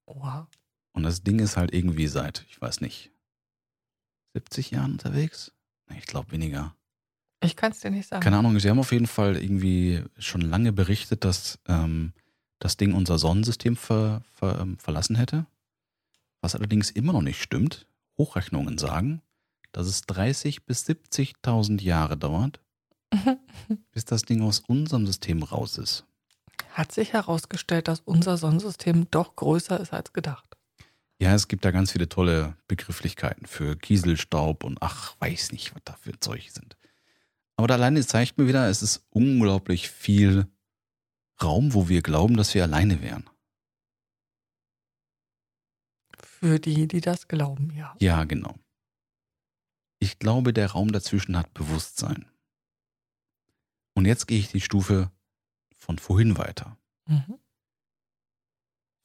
Oha. 0.06 0.48
Und 0.94 1.04
das 1.04 1.24
Ding 1.24 1.40
ist 1.40 1.58
halt 1.58 1.74
irgendwie 1.74 2.08
seit, 2.08 2.46
ich 2.50 2.60
weiß 2.60 2.82
nicht, 2.82 3.12
70 4.34 4.72
Jahren 4.72 4.94
unterwegs? 4.94 5.52
Ich 5.96 6.06
glaube 6.06 6.32
weniger. 6.32 6.76
Ich 7.44 7.56
kann 7.56 7.72
es 7.72 7.80
dir 7.80 7.92
nicht 7.92 8.08
sagen. 8.08 8.24
Keine 8.24 8.38
Ahnung, 8.38 8.60
sie 8.60 8.70
haben 8.70 8.80
auf 8.80 8.92
jeden 8.92 9.08
Fall 9.08 9.38
irgendwie 9.38 10.04
schon 10.18 10.42
lange 10.42 10.74
berichtet, 10.74 11.24
dass 11.24 11.60
ähm, 11.68 12.14
das 12.60 12.78
Ding 12.78 12.94
unser 12.94 13.20
Sonnensystem 13.20 13.76
ver, 13.76 14.24
ver, 14.32 14.60
ähm, 14.60 14.78
verlassen 14.80 15.16
hätte. 15.16 15.46
Was 16.42 16.56
allerdings 16.56 16.90
immer 16.90 17.14
noch 17.14 17.22
nicht 17.22 17.42
stimmt. 17.42 17.86
Hochrechnungen 18.18 18.80
sagen, 18.80 19.22
dass 19.72 19.86
es 19.86 20.02
30 20.02 20.66
bis 20.66 20.88
70.000 20.88 21.82
Jahre 21.82 22.18
dauert, 22.18 22.60
bis 23.92 24.06
das 24.06 24.24
Ding 24.24 24.42
aus 24.42 24.60
unserem 24.60 25.06
System 25.06 25.44
raus 25.44 25.78
ist. 25.78 26.06
Hat 26.72 26.92
sich 26.92 27.14
herausgestellt, 27.14 27.88
dass 27.88 28.02
unser 28.02 28.38
Sonnensystem 28.38 29.10
doch 29.12 29.36
größer 29.36 29.80
ist 29.80 29.94
als 29.94 30.14
gedacht. 30.14 30.58
Ja, 31.20 31.34
es 31.34 31.48
gibt 31.48 31.66
da 31.66 31.72
ganz 31.72 31.92
viele 31.92 32.10
tolle 32.10 32.56
Begrifflichkeiten 32.68 33.48
für 33.48 33.76
Kieselstaub 33.76 34.64
und 34.64 34.78
ach, 34.82 35.16
weiß 35.20 35.52
nicht, 35.52 35.74
was 35.74 35.82
da 35.84 35.94
für 35.94 36.20
Zeug 36.20 36.50
sind. 36.52 36.78
Aber 37.56 37.68
da 37.68 37.74
alleine 37.74 38.06
zeigt 38.06 38.38
mir 38.38 38.48
wieder, 38.48 38.70
es 38.70 38.84
ist 38.84 39.04
unglaublich 39.10 39.90
viel 39.90 40.48
Raum, 41.42 41.74
wo 41.74 41.90
wir 41.90 42.04
glauben, 42.04 42.38
dass 42.38 42.54
wir 42.54 42.64
alleine 42.64 43.02
wären. 43.02 43.28
Für 46.20 46.60
die, 46.60 46.88
die 46.88 47.02
das 47.02 47.28
glauben, 47.28 47.74
ja. 47.76 47.96
Ja, 48.00 48.24
genau. 48.24 48.56
Ich 50.00 50.20
glaube, 50.20 50.54
der 50.54 50.72
Raum 50.72 50.92
dazwischen 50.92 51.36
hat 51.36 51.52
Bewusstsein. 51.56 52.30
Und 53.96 54.06
jetzt 54.06 54.28
gehe 54.28 54.38
ich 54.38 54.50
die 54.50 54.62
Stufe 54.62 55.12
von 55.88 55.98
vorhin 55.98 56.38
weiter. 56.38 56.78
Mhm. 57.08 57.40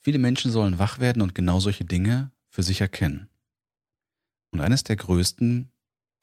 Viele 0.01 0.19
Menschen 0.19 0.51
sollen 0.51 0.81
wach 0.81 0.99
werden 0.99 1.23
und 1.23 1.35
genau 1.35 1.61
solche 1.61 1.85
Dinge 1.85 2.33
für 2.49 2.65
sich 2.65 2.81
erkennen. 2.81 3.31
Und 4.51 4.61
eines 4.61 4.83
der 4.83 4.97
größten, 4.97 5.71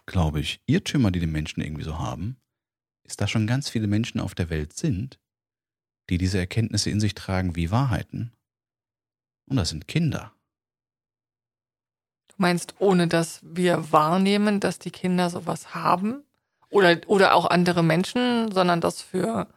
glaube 0.06 0.42
ich, 0.42 0.62
Irrtümer, 0.66 1.12
die 1.12 1.22
die 1.22 1.28
Menschen 1.28 1.62
irgendwie 1.62 1.86
so 1.86 1.98
haben, 1.98 2.36
ist, 3.04 3.22
dass 3.22 3.32
schon 3.32 3.48
ganz 3.48 3.70
viele 3.70 3.88
Menschen 3.88 4.20
auf 4.20 4.36
der 4.36 4.50
Welt 4.50 4.74
sind, 4.74 5.18
die 6.10 6.18
diese 6.18 6.38
Erkenntnisse 6.38 6.89
in 6.89 7.00
sich 7.00 7.16
tragen 7.16 7.56
wie 7.56 7.72
Wahrheiten. 7.72 8.34
Und 9.48 9.56
das 9.56 9.70
sind 9.70 9.88
Kinder. 9.88 10.34
Du 12.28 12.36
meinst, 12.38 12.75
ohne 12.80 13.08
dass 13.08 13.39
wir 13.44 13.94
wahrnehmen, 13.94 14.60
dass 14.60 14.78
die 14.78 14.92
Kinder 14.92 15.30
sowas 15.30 15.74
haben? 15.74 16.24
Oder, 16.70 17.00
oder 17.08 17.34
auch 17.34 17.46
andere 17.46 17.82
Menschen, 17.82 18.51
sondern 18.51 18.82
das 18.82 19.01
für, 19.01 19.48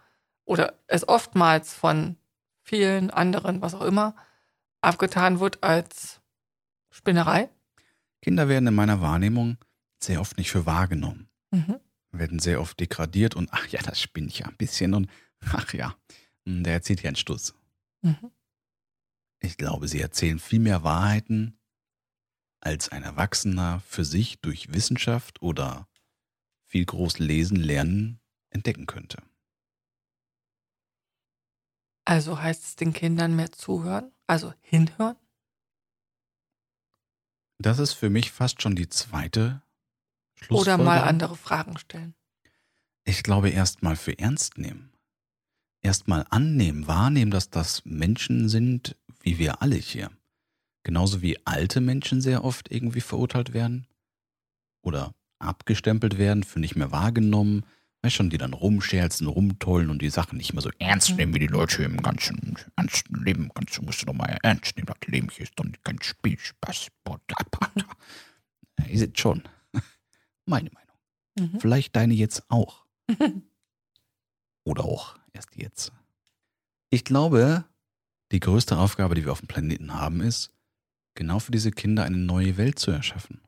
oder 0.45 0.79
es 0.87 1.07
oftmals 1.09 1.75
von 1.75 2.17
vielen 2.63 3.11
anderen, 3.11 3.61
was 3.61 3.75
auch 3.75 3.83
immer, 3.83 4.15
abgetan 4.81 5.41
wird 5.41 5.63
als 5.63 6.21
Spinnerei? 6.91 7.49
Kinder 8.21 8.49
werden 8.49 8.69
in 8.69 8.75
meiner 8.75 9.01
Wahrnehmung 9.01 9.59
sehr 9.99 10.21
oft 10.21 10.39
nicht 10.39 10.51
für 10.51 10.67
wahrgenommen. 10.67 11.29
Mhm. 11.51 11.81
Werden 12.11 12.39
sehr 12.39 12.61
oft 12.61 12.79
degradiert 12.79 13.35
und 13.35 13.49
ach 13.53 13.67
ja, 13.69 13.81
das 13.83 14.01
spinnt 14.01 14.39
ja 14.39 14.47
ein 14.47 14.57
bisschen 14.57 14.95
und 14.95 15.09
ach 15.53 15.73
ja, 15.73 15.97
hm, 16.45 16.63
der 16.65 16.75
erzählt 16.75 17.03
ja 17.03 17.09
einen 17.09 17.17
Stuss. 17.17 17.55
Mhm. 18.03 18.31
Ich 19.41 19.57
glaube, 19.57 19.89
sie 19.89 20.01
erzählen 20.01 20.39
viel 20.39 20.61
mehr 20.61 20.85
Wahrheiten, 20.85 21.59
als 22.61 22.91
ein 22.91 23.03
Erwachsener 23.03 23.83
für 23.87 24.05
sich 24.05 24.41
durch 24.41 24.73
Wissenschaft 24.73 25.43
oder 25.43 25.89
viel 26.65 26.85
groß 26.85 27.19
lesen, 27.19 27.57
lernen 27.57 28.21
entdecken 28.51 28.87
könnte. 28.87 29.19
Also 32.05 32.41
heißt 32.41 32.65
es 32.65 32.77
den 32.77 32.93
Kindern 32.93 33.37
mehr 33.37 33.53
zuhören, 33.53 34.11
also 34.27 34.53
hinhören? 34.61 35.17
Das 37.59 37.79
ist 37.79 37.93
für 37.93 38.11
mich 38.11 38.33
fast 38.33 38.61
schon 38.61 38.75
die 38.75 38.89
zweite 38.89 39.63
Oder 40.49 40.79
mal 40.79 41.03
andere 41.03 41.37
Fragen 41.37 41.79
stellen. 41.79 42.15
Ich 43.05 43.23
glaube, 43.23 43.51
erst 43.51 43.83
mal 43.83 43.97
für 43.97 44.19
ernst 44.19 44.59
nehmen. 44.59 44.93
Erst 45.81 46.09
mal 46.09 46.27
annehmen, 46.31 46.87
wahrnehmen, 46.87 47.31
dass 47.31 47.51
das 47.51 47.85
Menschen 47.85 48.49
sind, 48.49 48.97
wie 49.21 49.39
wir 49.39 49.63
alle 49.63 49.77
hier. 49.77 50.11
Genauso 50.85 51.23
wie 51.23 51.45
alte 51.47 51.81
Menschen 51.81 52.21
sehr 52.21 52.45
oft 52.45 52.71
irgendwie 52.71 53.01
verurteilt 53.01 53.53
werden 53.53 53.87
oder 54.83 55.13
abgestempelt 55.39 56.19
werden, 56.19 56.43
für 56.43 56.61
nicht 56.61 56.77
mehr 56.77 56.91
wahrgenommen, 56.91 57.65
Weißt 58.03 58.17
schon, 58.17 58.31
die 58.31 58.39
dann 58.39 58.53
rumscherzen, 58.53 59.29
rumtollen 59.29 59.89
und 59.89 60.03
die 60.03 60.11
Sachen 60.11 60.37
nicht 60.37 60.53
mehr 60.53 60.63
so 60.63 60.71
ernst 60.81 61.17
nehmen, 61.17 61.35
wie 61.35 61.39
die 61.39 61.47
Leute 61.47 61.85
im 61.85 62.03
ganzen 62.03 62.59
ernsten 62.75 63.23
Leben. 63.23 63.49
Ganz, 63.55 63.81
musst 63.81 64.03
du 64.03 64.07
doch 64.07 64.13
mal 64.13 64.39
ernst 64.43 64.77
nehmen. 64.77 64.87
Das 64.87 65.09
Leben 65.09 65.29
hier 65.31 65.45
ist 65.45 65.53
doch 65.55 65.65
kein 65.85 66.03
Spielspaß. 66.03 66.89
Ist 68.89 69.03
es 69.03 69.21
schon. 69.21 69.45
Meine 70.47 70.71
Meinung. 70.71 71.53
Mhm. 71.53 71.61
Vielleicht 71.61 71.95
deine 71.95 72.15
jetzt 72.15 72.45
auch. 72.51 72.85
Oder 74.65 74.85
auch 74.85 75.17
erst 75.33 75.55
jetzt. 75.55 75.93
Ich 76.91 77.05
glaube, 77.05 77.65
die 78.33 78.41
größte 78.41 78.77
Aufgabe, 78.77 79.15
die 79.15 79.25
wir 79.25 79.33
auf 79.33 79.41
dem 79.41 79.49
Planeten 79.49 79.95
haben, 79.95 80.21
ist, 80.21 80.53
genau 81.15 81.39
für 81.39 81.53
diese 81.53 81.71
Kinder 81.71 82.05
eine 82.05 82.17
neue 82.17 82.57
Welt 82.57 82.79
zu 82.79 82.91
erschaffen. 82.91 83.41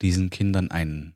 Diesen 0.00 0.30
Kindern 0.30 0.70
einen 0.70 1.14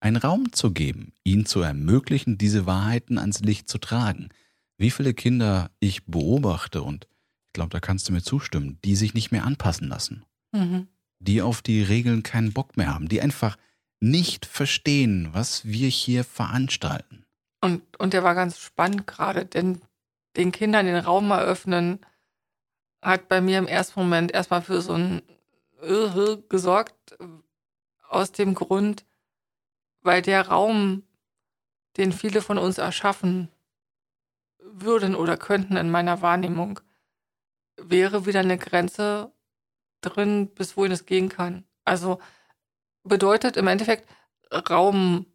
einen 0.00 0.16
Raum 0.16 0.52
zu 0.52 0.72
geben, 0.72 1.12
ihnen 1.24 1.46
zu 1.46 1.60
ermöglichen, 1.60 2.38
diese 2.38 2.66
Wahrheiten 2.66 3.18
ans 3.18 3.40
Licht 3.40 3.68
zu 3.68 3.78
tragen. 3.78 4.30
Wie 4.78 4.90
viele 4.90 5.14
Kinder 5.14 5.70
ich 5.78 6.06
beobachte, 6.06 6.82
und 6.82 7.06
ich 7.48 7.52
glaube, 7.52 7.70
da 7.70 7.80
kannst 7.80 8.08
du 8.08 8.12
mir 8.12 8.22
zustimmen, 8.22 8.78
die 8.84 8.96
sich 8.96 9.14
nicht 9.14 9.30
mehr 9.30 9.44
anpassen 9.44 9.88
lassen. 9.88 10.24
Mhm. 10.52 10.88
Die 11.18 11.42
auf 11.42 11.60
die 11.60 11.82
Regeln 11.82 12.22
keinen 12.22 12.52
Bock 12.52 12.76
mehr 12.76 12.92
haben, 12.92 13.08
die 13.08 13.20
einfach 13.20 13.56
nicht 14.00 14.46
verstehen, 14.46 15.28
was 15.32 15.66
wir 15.66 15.88
hier 15.88 16.24
veranstalten. 16.24 17.26
Und, 17.60 17.82
und 17.98 18.14
der 18.14 18.24
war 18.24 18.34
ganz 18.34 18.58
spannend 18.58 19.06
gerade, 19.06 19.44
denn 19.44 19.82
den 20.36 20.52
Kindern 20.52 20.86
den 20.86 20.96
Raum 20.96 21.30
eröffnen 21.30 22.00
hat 23.02 23.28
bei 23.28 23.40
mir 23.40 23.58
im 23.58 23.66
ersten 23.66 24.00
Moment 24.00 24.32
erstmal 24.32 24.62
für 24.62 24.80
so 24.80 24.94
ein 24.94 25.22
Irre 25.82 26.42
gesorgt, 26.48 27.16
aus 28.08 28.32
dem 28.32 28.54
Grund, 28.54 29.04
weil 30.02 30.22
der 30.22 30.48
Raum, 30.48 31.02
den 31.96 32.12
viele 32.12 32.42
von 32.42 32.58
uns 32.58 32.78
erschaffen 32.78 33.50
würden 34.58 35.14
oder 35.14 35.36
könnten 35.36 35.76
in 35.76 35.90
meiner 35.90 36.22
Wahrnehmung, 36.22 36.80
wäre 37.76 38.26
wieder 38.26 38.40
eine 38.40 38.58
Grenze 38.58 39.32
drin, 40.00 40.48
bis 40.54 40.76
wohin 40.76 40.92
es 40.92 41.06
gehen 41.06 41.28
kann. 41.28 41.64
Also 41.84 42.20
bedeutet 43.02 43.56
im 43.56 43.66
Endeffekt 43.66 44.08
Raum 44.52 45.26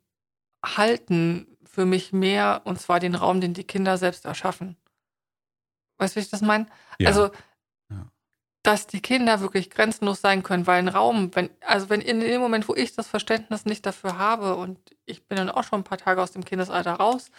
halten 0.64 1.58
für 1.64 1.86
mich 1.86 2.14
mehr, 2.14 2.62
und 2.66 2.80
zwar 2.80 3.00
den 3.00 3.16
Raum, 3.16 3.42
den 3.42 3.54
die 3.54 3.66
Kinder 3.66 3.98
selbst 3.98 4.26
erschaffen. 4.26 4.78
Weißt 5.98 6.16
du, 6.16 6.20
wie 6.20 6.24
ich 6.24 6.30
das 6.30 6.42
meine? 6.42 6.68
Ja. 7.00 7.10
Also 7.10 7.32
dass 8.66 8.88
die 8.88 9.02
Kinder 9.02 9.42
wirklich 9.42 9.70
grenzenlos 9.70 10.22
sein 10.22 10.42
können, 10.42 10.66
weil 10.66 10.80
ein 10.80 10.88
Raum, 10.88 11.30
wenn, 11.36 11.52
also 11.62 11.90
wenn 11.90 12.02
in 12.02 12.20
dem 12.20 12.42
Moment, 12.42 12.68
wo 12.68 12.74
ich 12.74 12.96
das 12.96 13.08
Verständnis 13.08 13.66
nicht 13.66 13.86
dafür 13.86 14.18
habe 14.18 14.56
und 14.56 14.80
ich 15.06 15.28
bin 15.28 15.38
dann 15.38 15.52
auch 15.52 15.64
schon 15.64 15.82
ein 15.82 15.84
paar 15.84 16.00
Tage 16.00 16.20
aus 16.20 16.32
dem 16.32 16.44
Kindesalter 16.44 16.94
raus, 16.94 17.30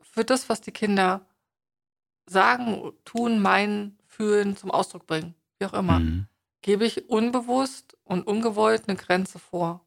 für 0.00 0.24
das, 0.24 0.48
was 0.48 0.62
die 0.62 0.72
Kinder 0.72 1.26
sagen, 2.24 2.92
tun, 3.04 3.38
meinen, 3.40 3.98
fühlen, 4.06 4.56
zum 4.56 4.70
Ausdruck 4.70 5.06
bringen, 5.06 5.34
wie 5.58 5.66
auch 5.66 5.74
immer, 5.74 6.00
mhm. 6.00 6.26
gebe 6.62 6.86
ich 6.86 7.10
unbewusst 7.10 7.98
und 8.04 8.26
ungewollt 8.26 8.88
eine 8.88 8.96
Grenze 8.96 9.38
vor. 9.38 9.84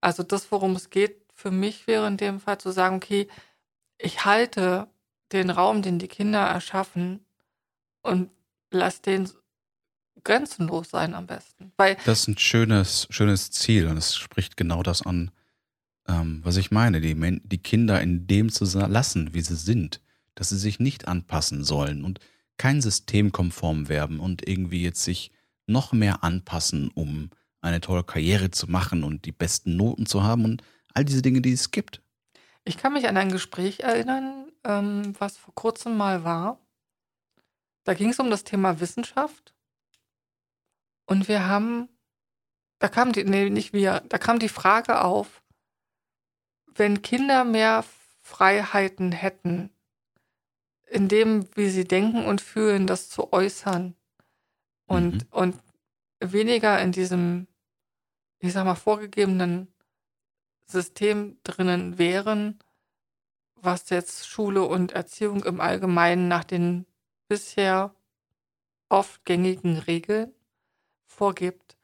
Also 0.00 0.22
das, 0.22 0.52
worum 0.52 0.76
es 0.76 0.90
geht, 0.90 1.26
für 1.34 1.50
mich 1.50 1.88
wäre 1.88 2.06
in 2.06 2.18
dem 2.18 2.38
Fall 2.38 2.58
zu 2.58 2.70
sagen, 2.70 2.96
okay, 2.96 3.26
ich 3.98 4.24
halte 4.24 4.86
den 5.32 5.50
Raum, 5.50 5.82
den 5.82 5.98
die 5.98 6.06
Kinder 6.06 6.40
erschaffen 6.40 7.26
und 8.02 8.30
lass 8.74 9.00
den 9.00 9.28
grenzenlos 10.22 10.90
sein 10.90 11.14
am 11.14 11.26
besten. 11.26 11.72
Weil 11.76 11.96
das 12.04 12.20
ist 12.20 12.28
ein 12.28 12.38
schönes, 12.38 13.06
schönes 13.10 13.50
Ziel 13.50 13.86
und 13.86 13.96
es 13.96 14.16
spricht 14.16 14.56
genau 14.56 14.82
das 14.82 15.02
an, 15.02 15.30
ähm, 16.08 16.40
was 16.44 16.56
ich 16.56 16.70
meine. 16.70 17.00
Die, 17.00 17.40
die 17.44 17.58
Kinder 17.58 18.00
in 18.00 18.26
dem 18.26 18.50
zu 18.50 18.64
lassen, 18.78 19.34
wie 19.34 19.40
sie 19.40 19.56
sind, 19.56 20.00
dass 20.34 20.48
sie 20.48 20.58
sich 20.58 20.80
nicht 20.80 21.08
anpassen 21.08 21.64
sollen 21.64 22.04
und 22.04 22.20
kein 22.56 22.80
System 22.80 23.32
konform 23.32 23.88
werden 23.88 24.20
und 24.20 24.46
irgendwie 24.46 24.82
jetzt 24.82 25.02
sich 25.02 25.30
noch 25.66 25.92
mehr 25.92 26.22
anpassen, 26.22 26.90
um 26.94 27.30
eine 27.60 27.80
tolle 27.80 28.04
Karriere 28.04 28.50
zu 28.50 28.70
machen 28.70 29.04
und 29.04 29.24
die 29.24 29.32
besten 29.32 29.76
Noten 29.76 30.06
zu 30.06 30.22
haben 30.22 30.44
und 30.44 30.62
all 30.92 31.04
diese 31.04 31.22
Dinge, 31.22 31.40
die 31.40 31.52
es 31.52 31.70
gibt. 31.70 32.02
Ich 32.64 32.76
kann 32.76 32.92
mich 32.92 33.08
an 33.08 33.16
ein 33.16 33.32
Gespräch 33.32 33.80
erinnern, 33.80 34.46
ähm, 34.64 35.14
was 35.18 35.36
vor 35.36 35.54
kurzem 35.54 35.96
mal 35.96 36.24
war. 36.24 36.58
Da 37.84 37.94
ging 37.94 38.10
es 38.10 38.18
um 38.18 38.30
das 38.30 38.44
Thema 38.44 38.80
Wissenschaft. 38.80 39.54
Und 41.06 41.28
wir 41.28 41.46
haben, 41.46 41.88
da 42.78 42.88
kam 42.88 43.12
die, 43.12 43.24
nee, 43.24 43.50
nicht 43.50 43.72
wir, 43.72 44.02
da 44.08 44.18
kam 44.18 44.38
die 44.38 44.48
Frage 44.48 45.02
auf, 45.02 45.42
wenn 46.66 47.02
Kinder 47.02 47.44
mehr 47.44 47.84
Freiheiten 48.22 49.12
hätten, 49.12 49.70
in 50.86 51.08
dem, 51.08 51.46
wie 51.56 51.68
sie 51.68 51.84
denken 51.84 52.24
und 52.24 52.40
fühlen, 52.40 52.86
das 52.86 53.10
zu 53.10 53.32
äußern 53.32 53.94
und, 54.86 55.14
mhm. 55.14 55.26
und 55.30 55.62
weniger 56.20 56.80
in 56.80 56.92
diesem, 56.92 57.46
ich 58.38 58.52
sag 58.52 58.64
mal, 58.64 58.74
vorgegebenen 58.74 59.72
System 60.66 61.38
drinnen 61.42 61.98
wären, 61.98 62.58
was 63.56 63.90
jetzt 63.90 64.26
Schule 64.26 64.64
und 64.64 64.92
Erziehung 64.92 65.44
im 65.44 65.60
Allgemeinen 65.60 66.28
nach 66.28 66.44
den 66.44 66.86
bisher 67.34 67.92
oft 68.88 69.24
gängigen 69.24 69.76
Regeln 69.76 70.32
vorgibt, 71.04 71.76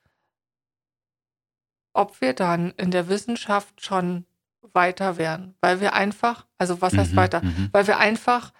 ob 1.92 2.20
wir 2.20 2.34
dann 2.34 2.70
in 2.76 2.92
der 2.92 3.08
Wissenschaft 3.08 3.84
schon 3.84 4.26
weiter 4.60 5.18
wären, 5.18 5.56
weil 5.60 5.80
wir 5.80 5.92
einfach, 5.94 6.46
also 6.56 6.80
was 6.80 6.96
heißt 6.96 7.12
Mhm, 7.12 7.16
weiter, 7.16 7.42
mhm. 7.42 7.68
weil 7.72 7.88
wir 7.88 7.98
einfach 7.98 8.52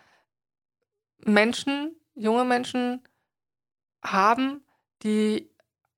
Menschen, 1.25 1.95
junge 2.17 2.45
Menschen 2.45 3.07
haben, 4.03 4.65
die 5.05 5.49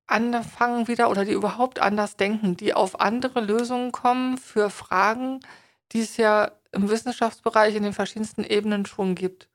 anfangen 0.05 0.87
wieder 0.87 1.09
oder 1.09 1.25
die 1.25 1.31
überhaupt 1.31 1.79
anders 1.79 2.17
denken, 2.17 2.55
die 2.55 2.75
auf 2.75 3.01
andere 3.01 3.41
Lösungen 3.41 3.91
kommen 3.91 4.37
für 4.37 4.69
Fragen, 4.69 5.39
die 5.91 6.01
es 6.01 6.17
ja 6.17 6.51
im 6.71 6.87
Wissenschaftsbereich 6.87 7.73
in 7.73 7.81
den 7.81 7.93
verschiedensten 7.93 8.43
Ebenen 8.43 8.85
schon 8.85 9.15
gibt. 9.15 9.49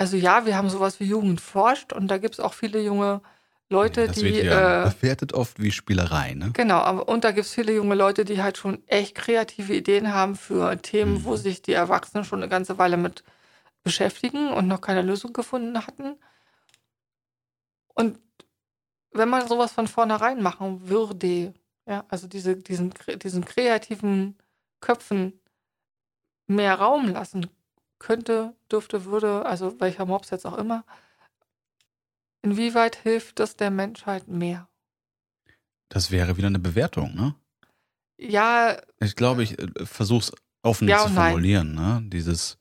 Also 0.00 0.16
ja, 0.16 0.46
wir 0.46 0.56
haben 0.56 0.70
sowas 0.70 0.98
wie 0.98 1.04
Jugend 1.04 1.42
forscht 1.42 1.92
und 1.92 2.08
da 2.08 2.16
gibt 2.16 2.32
es 2.32 2.40
auch 2.40 2.54
viele 2.54 2.80
junge 2.80 3.20
Leute, 3.68 4.06
das 4.06 4.16
die 4.16 4.32
wird 4.34 4.46
ja 4.46 4.86
äh, 4.86 4.90
bewertet 4.90 5.34
oft 5.34 5.60
wie 5.60 5.70
Spielerei, 5.70 6.32
ne? 6.32 6.52
Genau, 6.54 6.78
aber 6.78 7.06
und 7.06 7.22
da 7.22 7.32
gibt 7.32 7.44
es 7.44 7.52
viele 7.52 7.74
junge 7.74 7.94
Leute, 7.94 8.24
die 8.24 8.42
halt 8.42 8.56
schon 8.56 8.82
echt 8.88 9.14
kreative 9.14 9.74
Ideen 9.74 10.14
haben 10.14 10.36
für 10.36 10.74
Themen, 10.80 11.16
Mhm. 11.16 11.24
wo 11.24 11.36
sich 11.36 11.60
die 11.60 11.74
Erwachsenen 11.74 12.24
schon 12.24 12.38
eine 12.40 12.48
ganze 12.48 12.78
Weile 12.78 12.96
mit 12.96 13.24
beschäftigen 13.82 14.48
und 14.48 14.68
noch 14.68 14.80
keine 14.80 15.02
Lösung 15.02 15.34
gefunden 15.34 15.86
hatten. 15.86 16.16
Und 17.92 18.18
wenn 19.12 19.28
man 19.28 19.48
sowas 19.48 19.72
von 19.72 19.86
vornherein 19.86 20.40
machen 20.42 20.88
würde, 20.88 21.52
ja, 21.86 22.06
also 22.08 22.26
diese, 22.26 22.56
diesen, 22.56 22.94
diesen 23.22 23.44
kreativen 23.44 24.38
Köpfen 24.80 25.38
mehr 26.46 26.76
Raum 26.76 27.08
lassen 27.08 27.50
könnte, 28.00 28.54
dürfte, 28.72 29.04
würde, 29.04 29.46
also 29.46 29.78
welcher 29.78 30.06
Mops 30.06 30.30
jetzt 30.30 30.46
auch 30.46 30.58
immer, 30.58 30.84
inwieweit 32.42 32.96
hilft 32.96 33.38
das 33.38 33.54
der 33.54 33.70
Menschheit 33.70 34.26
mehr? 34.26 34.68
Das 35.88 36.10
wäre 36.10 36.36
wieder 36.36 36.48
eine 36.48 36.58
Bewertung, 36.58 37.14
ne? 37.14 37.34
Ja, 38.18 38.80
Ich 38.98 39.16
glaube, 39.16 39.42
ich 39.42 39.58
äh, 39.58 39.68
versuche 39.86 40.20
es 40.20 40.32
offen 40.62 40.88
Ja 40.88 40.98
zu 40.98 41.06
und 41.06 41.14
nein. 41.14 41.24
formulieren, 41.30 41.74
ne? 41.74 42.02
Dieses 42.04 42.58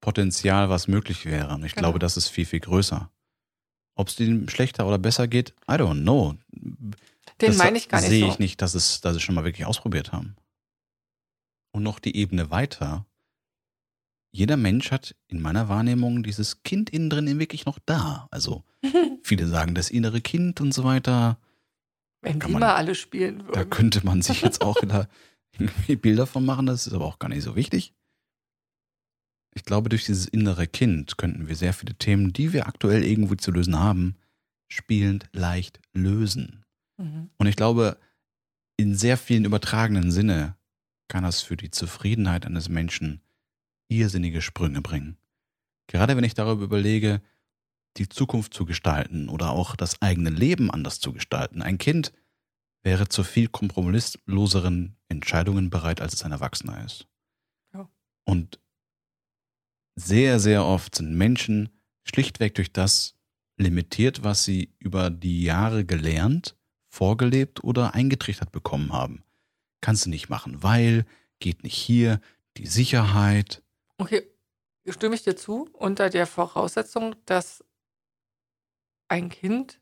Potenzial, 0.00 0.68
was 0.68 0.86
möglich 0.88 1.24
wäre. 1.26 1.54
Und 1.54 1.64
ich 1.64 1.74
Genau. 1.74 1.86
glaube, 1.88 1.98
das 1.98 2.16
ist 2.16 2.28
viel, 2.28 2.46
viel 2.46 2.60
größer. 2.60 3.10
Ob 3.96 4.08
es 4.08 4.16
denen 4.16 4.48
schlechter 4.48 4.86
oder 4.86 4.98
besser 4.98 5.26
geht, 5.26 5.50
I 5.68 5.72
don't 5.74 6.02
know. 6.02 6.34
den 6.52 6.92
das 7.38 7.56
meine 7.56 7.78
ich 7.78 7.88
gar 7.88 8.00
nicht 8.00 8.10
sehe 8.10 8.20
so. 8.26 8.28
ich 8.32 8.38
nicht, 8.38 8.62
dass 8.62 8.74
es, 8.74 9.00
dass 9.00 9.16
es 9.16 9.22
schon 9.22 9.34
mal 9.34 9.44
wirklich 9.44 9.66
ausprobiert 9.66 10.12
haben. 10.12 10.36
Und 11.72 11.82
noch 11.82 11.98
die 11.98 12.16
Ebene 12.16 12.50
weiter. 12.50 13.06
Jeder 14.36 14.58
Mensch 14.58 14.90
hat 14.90 15.16
in 15.28 15.40
meiner 15.40 15.70
Wahrnehmung 15.70 16.22
dieses 16.22 16.62
Kind 16.62 16.90
innen 16.90 17.08
drin 17.08 17.38
wirklich 17.38 17.64
noch 17.64 17.78
da. 17.86 18.28
Also 18.30 18.64
viele 19.22 19.46
sagen 19.46 19.74
das 19.74 19.88
innere 19.90 20.20
Kind 20.20 20.60
und 20.60 20.74
so 20.74 20.84
weiter. 20.84 21.38
Wenn 22.20 22.38
die 22.40 22.48
man- 22.52 22.60
mal 22.60 22.74
alle 22.74 22.94
spielen 22.94 23.38
Da 23.38 23.46
würden. 23.48 23.70
könnte 23.70 24.04
man 24.04 24.20
sich 24.20 24.42
jetzt 24.42 24.60
auch 24.60 24.80
wieder 24.82 25.08
irgendwie 25.58 25.96
Bilder 25.96 26.26
von 26.26 26.44
machen, 26.44 26.66
das 26.66 26.86
ist 26.86 26.92
aber 26.92 27.06
auch 27.06 27.18
gar 27.18 27.28
nicht 27.28 27.42
so 27.44 27.56
wichtig. 27.56 27.94
Ich 29.54 29.64
glaube, 29.64 29.88
durch 29.88 30.04
dieses 30.04 30.26
innere 30.26 30.66
Kind 30.66 31.16
könnten 31.16 31.48
wir 31.48 31.56
sehr 31.56 31.72
viele 31.72 31.94
Themen, 31.94 32.34
die 32.34 32.52
wir 32.52 32.66
aktuell 32.66 33.02
irgendwo 33.04 33.36
zu 33.36 33.50
lösen 33.52 33.78
haben, 33.78 34.16
spielend 34.68 35.30
leicht 35.32 35.80
lösen. 35.94 36.62
Mhm. 36.98 37.30
Und 37.38 37.46
ich 37.46 37.56
glaube, 37.56 37.96
in 38.76 38.94
sehr 38.94 39.16
vielen 39.16 39.46
übertragenen 39.46 40.10
Sinne 40.10 40.56
kann 41.08 41.24
das 41.24 41.40
für 41.40 41.56
die 41.56 41.70
Zufriedenheit 41.70 42.44
eines 42.44 42.68
Menschen 42.68 43.22
irrsinnige 43.88 44.42
Sprünge 44.42 44.82
bringen. 44.82 45.16
Gerade 45.86 46.16
wenn 46.16 46.24
ich 46.24 46.34
darüber 46.34 46.64
überlege, 46.64 47.22
die 47.96 48.08
Zukunft 48.08 48.52
zu 48.52 48.64
gestalten 48.64 49.28
oder 49.28 49.50
auch 49.50 49.76
das 49.76 50.02
eigene 50.02 50.30
Leben 50.30 50.70
anders 50.70 51.00
zu 51.00 51.12
gestalten. 51.12 51.62
Ein 51.62 51.78
Kind 51.78 52.12
wäre 52.82 53.08
zu 53.08 53.24
viel 53.24 53.48
kompromissloseren 53.48 54.96
Entscheidungen 55.08 55.70
bereit, 55.70 56.00
als 56.00 56.14
es 56.14 56.22
ein 56.22 56.32
Erwachsener 56.32 56.84
ist. 56.84 57.06
Ja. 57.72 57.88
Und 58.24 58.60
sehr, 59.96 60.38
sehr 60.40 60.64
oft 60.64 60.94
sind 60.94 61.14
Menschen 61.16 61.70
schlichtweg 62.04 62.54
durch 62.54 62.72
das 62.72 63.14
limitiert, 63.56 64.22
was 64.22 64.44
sie 64.44 64.74
über 64.78 65.10
die 65.10 65.42
Jahre 65.42 65.84
gelernt, 65.84 66.56
vorgelebt 66.88 67.64
oder 67.64 67.94
eingetrichtert 67.94 68.52
bekommen 68.52 68.92
haben. 68.92 69.22
Kannst 69.80 70.06
du 70.06 70.10
nicht 70.10 70.28
machen, 70.28 70.62
weil, 70.62 71.06
geht 71.40 71.62
nicht 71.62 71.76
hier, 71.76 72.20
die 72.56 72.66
Sicherheit. 72.66 73.62
Okay, 73.98 74.30
stimme 74.88 75.14
ich 75.14 75.22
dir 75.22 75.36
zu, 75.36 75.68
unter 75.72 76.10
der 76.10 76.26
Voraussetzung, 76.26 77.16
dass 77.24 77.64
ein 79.08 79.28
Kind, 79.28 79.80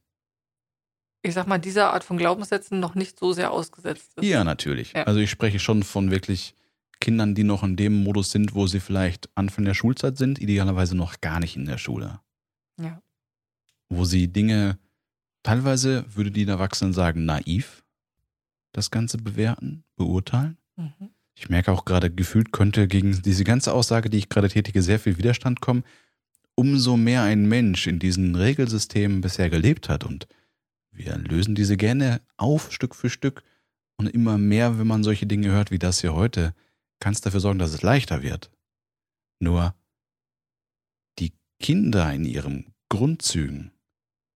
ich 1.23 1.35
sag 1.35 1.47
mal, 1.47 1.59
dieser 1.59 1.93
Art 1.93 2.05
von 2.05 2.17
Glaubenssätzen 2.17 2.81
noch 2.81 2.95
nicht 2.95 3.19
so 3.19 3.33
sehr 3.33 3.51
ausgesetzt 3.51 4.13
ist. 4.17 4.25
Ja, 4.25 4.45
natürlich. 4.45 4.93
Ja. 4.93 5.05
Also 5.05 5.21
ich 5.21 5.31
spreche 5.31 5.59
schon 5.59 5.83
von 5.83 6.11
wirklich 6.11 6.55
Kindern, 7.01 7.35
die 7.35 7.45
noch 7.45 7.63
in 7.63 7.77
dem 7.77 8.03
Modus 8.03 8.31
sind, 8.31 8.55
wo 8.55 8.67
sie 8.67 8.81
vielleicht 8.81 9.29
Anfang 9.37 9.65
der 9.65 9.75
Schulzeit 9.75 10.17
sind, 10.17 10.39
idealerweise 10.41 10.97
noch 10.97 11.21
gar 11.21 11.41
nicht 11.41 11.57
in 11.57 11.65
der 11.65 11.79
Schule. 11.79 12.21
Ja. 12.81 13.03
Wo 13.89 14.05
sie 14.05 14.33
Dinge, 14.33 14.79
teilweise 15.43 16.05
würde 16.15 16.31
die 16.31 16.47
Erwachsenen 16.47 16.93
sagen, 16.93 17.25
naiv, 17.25 17.85
das 18.73 18.91
Ganze 18.91 19.19
bewerten, 19.19 19.85
beurteilen. 19.97 20.59
Mhm. 20.77 21.14
Ich 21.35 21.49
merke 21.49 21.73
auch 21.73 21.85
gerade, 21.85 22.11
gefühlt 22.11 22.53
könnte 22.53 22.87
gegen 22.87 23.21
diese 23.23 23.45
ganze 23.45 23.73
Aussage, 23.73 24.09
die 24.09 24.19
ich 24.19 24.29
gerade 24.29 24.49
tätige, 24.49 24.83
sehr 24.83 25.01
viel 25.01 25.19
Widerstand 25.19 25.61
kommen. 25.61 25.85
Umso 26.55 26.97
mehr 26.97 27.23
ein 27.23 27.49
Mensch 27.49 27.87
in 27.87 27.99
diesen 27.99 28.37
Regelsystemen 28.37 29.21
bisher 29.21 29.51
gelebt 29.51 29.89
hat 29.89 30.05
und 30.05 30.29
wir 30.93 31.19
lösen 31.19 31.57
diese 31.57 31.77
gerne 31.77 32.21
auf, 32.37 32.73
Stück 32.73 32.95
für 32.95 33.11
Stück. 33.11 33.43
Und 33.97 34.09
immer 34.09 34.39
mehr, 34.39 34.79
wenn 34.79 34.87
man 34.87 35.05
solche 35.05 35.27
Dinge 35.27 35.51
hört 35.51 35.71
wie 35.71 35.79
das 35.79 36.01
hier 36.01 36.15
heute, 36.15 36.55
kann 37.01 37.13
es 37.13 37.21
dafür 37.21 37.41
sorgen, 37.41 37.59
dass 37.59 37.73
es 37.73 37.83
leichter 37.83 38.23
wird. 38.23 38.51
Nur 39.41 39.75
die 41.19 41.33
Kinder 41.61 42.13
in 42.13 42.25
ihren 42.25 42.73
Grundzügen 42.89 43.73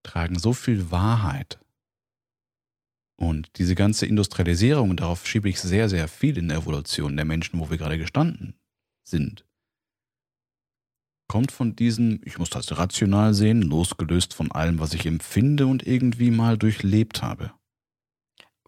tragen 0.03 0.39
so 0.39 0.53
viel 0.53 0.91
Wahrheit. 0.91 1.59
Und 3.20 3.59
diese 3.59 3.74
ganze 3.74 4.07
Industrialisierung, 4.07 4.90
und 4.90 5.00
darauf 5.00 5.26
schiebe 5.26 5.48
ich 5.48 5.61
sehr, 5.61 5.88
sehr 5.88 6.07
viel 6.07 6.38
in 6.38 6.48
der 6.48 6.59
Evolution 6.59 7.16
der 7.16 7.24
Menschen, 7.24 7.59
wo 7.59 7.68
wir 7.68 7.76
gerade 7.76 7.98
gestanden 7.98 8.54
sind, 9.02 9.44
kommt 11.26 11.50
von 11.50 11.74
diesem, 11.74 12.20
ich 12.24 12.38
muss 12.38 12.48
das 12.50 12.78
rational 12.78 13.35
sehen, 13.35 13.62
losgelöst 13.62 14.35
von 14.35 14.52
allem, 14.52 14.78
was 14.78 14.94
ich 14.94 15.04
empfinde 15.04 15.66
und 15.66 15.85
irgendwie 15.85 16.31
mal 16.31 16.57
durchlebt 16.57 17.20
habe. 17.20 17.52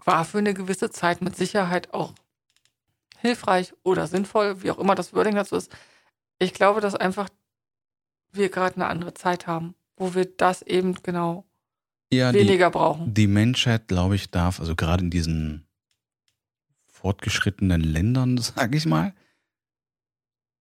War 0.05 0.25
für 0.25 0.39
eine 0.39 0.53
gewisse 0.53 0.91
Zeit 0.91 1.23
mit 1.23 1.37
Sicherheit 1.37 1.95
auch 1.95 2.15
hilfreich 3.19 3.73
oder 3.85 4.09
sinnvoll, 4.09 4.63
wie 4.63 4.73
auch 4.73 4.79
immer 4.79 4.97
das 4.97 5.15
Wording 5.15 5.37
dazu 5.37 5.55
ist. 5.55 5.71
Ich 6.41 6.55
glaube, 6.55 6.81
dass 6.81 6.97
einfach 6.97 7.29
wir 8.33 8.49
gerade 8.49 8.77
eine 8.77 8.87
andere 8.87 9.15
Zeit 9.15 9.47
haben, 9.47 9.75
wo 9.97 10.15
wir 10.15 10.25
das 10.25 10.63
eben 10.63 10.95
genau 11.03 11.45
Ja, 12.13 12.33
die, 12.33 12.41
weniger 12.41 12.71
brauchen. 12.71 13.15
die 13.15 13.27
Menschheit, 13.27 13.89
glaube 13.89 14.17
ich, 14.17 14.31
darf, 14.31 14.59
also 14.61 14.75
gerade 14.75 15.05
in 15.05 15.11
diesen 15.11 15.67
fortgeschrittenen 16.87 17.81
Ländern, 17.81 18.37
sage 18.39 18.77
ich 18.77 18.87
mal, 18.87 19.15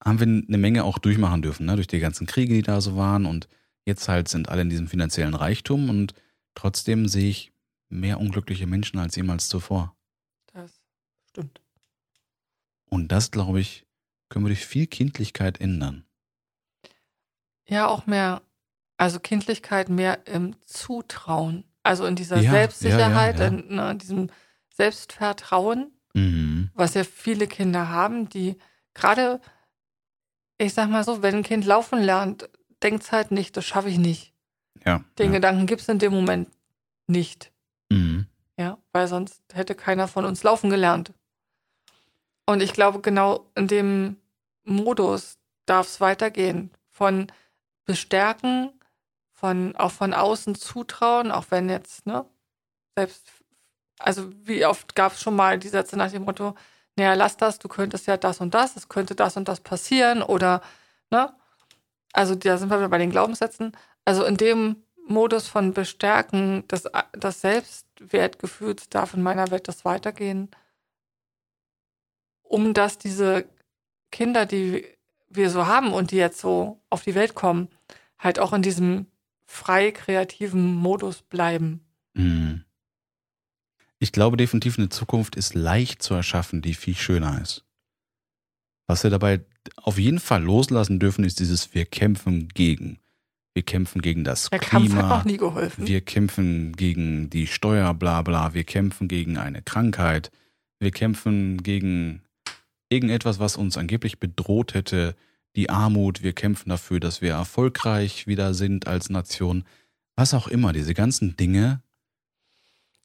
haben 0.03 0.19
wir 0.19 0.27
eine 0.27 0.57
Menge 0.57 0.83
auch 0.83 0.97
durchmachen 0.97 1.41
dürfen, 1.41 1.65
ne? 1.65 1.75
durch 1.75 1.87
die 1.87 1.99
ganzen 1.99 2.27
Kriege, 2.27 2.53
die 2.53 2.61
da 2.61 2.79
so 2.79 2.95
waren. 2.95 3.25
Und 3.25 3.47
jetzt 3.85 4.07
halt 4.07 4.27
sind 4.29 4.47
alle 4.49 4.61
in 4.61 4.69
diesem 4.69 4.87
finanziellen 4.87 5.33
Reichtum 5.33 5.89
und 5.89 6.13
trotzdem 6.55 7.07
sehe 7.07 7.29
ich 7.29 7.51
mehr 7.89 8.19
unglückliche 8.19 8.67
Menschen 8.67 8.99
als 8.99 9.15
jemals 9.15 9.49
zuvor. 9.49 9.95
Das 10.53 10.79
stimmt. 11.29 11.61
Und 12.85 13.11
das, 13.11 13.31
glaube 13.31 13.59
ich, 13.59 13.85
können 14.29 14.45
wir 14.45 14.49
durch 14.49 14.65
viel 14.65 14.87
Kindlichkeit 14.87 15.59
ändern. 15.59 16.05
Ja, 17.67 17.87
auch 17.87 18.07
mehr, 18.07 18.41
also 18.99 19.19
Kindlichkeit 19.19 19.89
mehr 19.89 20.27
im 20.27 20.55
Zutrauen. 20.65 21.63
Also 21.83 22.05
in 22.05 22.15
dieser 22.15 22.37
Ja, 22.39 22.51
Selbstsicherheit, 22.51 23.39
ja, 23.39 23.45
ja. 23.45 23.47
In, 23.47 23.75
ne, 23.75 23.95
diesem 23.95 24.29
Selbstvertrauen, 24.75 25.91
Mhm. 26.13 26.69
was 26.73 26.93
ja 26.95 27.03
viele 27.03 27.47
Kinder 27.47 27.89
haben, 27.89 28.27
die 28.29 28.57
gerade, 28.93 29.39
ich 30.57 30.73
sag 30.73 30.89
mal 30.89 31.03
so, 31.03 31.21
wenn 31.21 31.35
ein 31.35 31.43
Kind 31.43 31.65
laufen 31.65 31.99
lernt, 31.99 32.49
denkt 32.83 33.03
es 33.03 33.11
halt 33.11 33.31
nicht, 33.31 33.55
das 33.55 33.65
schaffe 33.65 33.89
ich 33.89 33.97
nicht. 33.97 34.33
Ja. 34.85 35.03
Den. 35.17 35.31
Gedanken 35.31 35.65
gibt 35.65 35.81
es 35.81 35.87
in 35.89 35.99
dem 35.99 36.13
Moment 36.13 36.49
nicht. 37.07 37.51
Mhm. 37.89 38.27
Ja, 38.57 38.77
weil 38.91 39.07
sonst 39.07 39.41
hätte 39.53 39.75
keiner 39.75 40.07
von 40.09 40.25
uns 40.25 40.43
laufen 40.43 40.69
gelernt. 40.69 41.13
Und 42.45 42.61
ich 42.61 42.73
glaube, 42.73 42.99
genau 42.99 43.49
in 43.55 43.67
dem 43.67 44.17
Modus 44.65 45.37
darf 45.65 45.87
es 45.87 46.01
weitergehen. 46.01 46.71
Von 46.89 47.27
bestärken, 47.85 48.71
von 49.39 49.75
auch 49.75 49.91
von 49.91 50.13
außen 50.13 50.55
zutrauen, 50.55 51.31
auch 51.31 51.45
wenn 51.49 51.69
jetzt, 51.69 52.05
ne, 52.05 52.25
selbst, 52.95 53.31
also 53.99 54.29
wie 54.45 54.65
oft 54.65 54.95
gab 54.95 55.13
es 55.13 55.21
schon 55.21 55.35
mal 55.35 55.59
die 55.59 55.69
Sätze 55.69 55.97
nach 55.97 56.11
dem 56.11 56.23
Motto, 56.23 56.55
naja, 56.95 57.13
lass 57.13 57.37
das, 57.37 57.59
du 57.59 57.69
könntest 57.69 58.07
ja 58.07 58.17
das 58.17 58.41
und 58.41 58.53
das, 58.53 58.75
es 58.75 58.89
könnte 58.89 59.15
das 59.15 59.37
und 59.37 59.47
das 59.47 59.61
passieren 59.61 60.21
oder, 60.21 60.61
ne? 61.11 61.33
Also 62.13 62.35
da 62.35 62.57
sind 62.57 62.69
wir 62.69 62.79
wieder 62.79 62.89
bei 62.89 62.97
den 62.97 63.11
Glaubenssätzen. 63.11 63.71
Also 64.05 64.25
in 64.25 64.35
dem 64.37 64.83
Modus 65.07 65.47
von 65.47 65.73
Bestärken, 65.73 66.63
das, 66.67 66.85
das 67.13 67.41
Selbstwertgefühls 67.41 68.89
darf 68.89 69.13
in 69.13 69.21
meiner 69.21 69.51
Welt 69.51 69.67
das 69.67 69.85
weitergehen, 69.85 70.49
um 72.43 72.73
dass 72.73 72.97
diese 72.97 73.47
Kinder, 74.11 74.45
die 74.45 74.85
wir 75.29 75.49
so 75.49 75.67
haben 75.67 75.93
und 75.93 76.11
die 76.11 76.17
jetzt 76.17 76.39
so 76.39 76.81
auf 76.89 77.03
die 77.03 77.15
Welt 77.15 77.35
kommen, 77.35 77.69
halt 78.17 78.39
auch 78.39 78.53
in 78.53 78.61
diesem 78.63 79.07
frei 79.49 79.91
kreativen 79.91 80.75
Modus 80.75 81.23
bleiben. 81.23 81.81
Mhm. 82.13 82.63
Ich 83.97 84.11
glaube 84.11 84.37
definitiv, 84.37 84.77
eine 84.77 84.89
Zukunft 84.89 85.35
ist 85.35 85.55
leicht 85.55 86.03
zu 86.03 86.13
erschaffen, 86.13 86.61
die 86.61 86.75
viel 86.75 86.95
schöner 86.95 87.41
ist. 87.41 87.65
Was 88.87 89.03
wir 89.03 89.09
dabei 89.09 89.41
auf 89.75 89.97
jeden 89.97 90.19
Fall 90.19 90.43
loslassen 90.43 90.99
dürfen, 90.99 91.23
ist 91.25 91.39
dieses 91.39 91.73
Wir 91.73 91.85
kämpfen 91.85 92.47
gegen. 92.49 92.99
Wir 93.53 93.63
kämpfen 93.63 94.01
gegen 94.01 94.23
das 94.23 94.49
Der 94.51 94.59
Kampf 94.59 94.93
hat 94.93 94.99
Klima. 94.99 95.17
noch 95.17 95.25
nie 95.25 95.37
geholfen. 95.37 95.87
Wir 95.87 96.01
kämpfen 96.01 96.73
gegen 96.73 97.29
die 97.29 97.47
Steuer, 97.47 97.93
bla 97.95 98.21
bla. 98.21 98.53
Wir 98.53 98.63
kämpfen 98.63 99.07
gegen 99.07 99.37
eine 99.37 99.61
Krankheit. 99.63 100.31
Wir 100.79 100.91
kämpfen 100.91 101.61
gegen 101.63 102.21
irgendetwas, 102.89 103.39
was 103.39 103.57
uns 103.57 103.77
angeblich 103.77 104.19
bedroht 104.19 104.75
hätte. 104.75 105.15
Die 105.55 105.69
Armut. 105.69 106.23
Wir 106.23 106.33
kämpfen 106.33 106.69
dafür, 106.69 106.99
dass 106.99 107.21
wir 107.21 107.31
erfolgreich 107.31 108.27
wieder 108.27 108.53
sind 108.53 108.87
als 108.87 109.09
Nation. 109.09 109.65
Was 110.15 110.33
auch 110.33 110.47
immer. 110.47 110.73
Diese 110.73 110.93
ganzen 110.93 111.35
Dinge. 111.37 111.81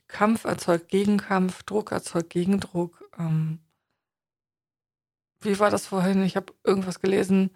Kampf 0.09 0.44
erzeugt 0.44 0.88
Gegenkampf, 0.88 1.62
Druck 1.64 1.92
erzeugt 1.92 2.30
Gegendruck. 2.30 3.09
Ähm, 3.18 3.59
wie 5.40 5.59
war 5.59 5.70
das 5.70 5.87
vorhin? 5.87 6.22
Ich 6.22 6.37
habe 6.37 6.52
irgendwas 6.62 7.00
gelesen. 7.00 7.50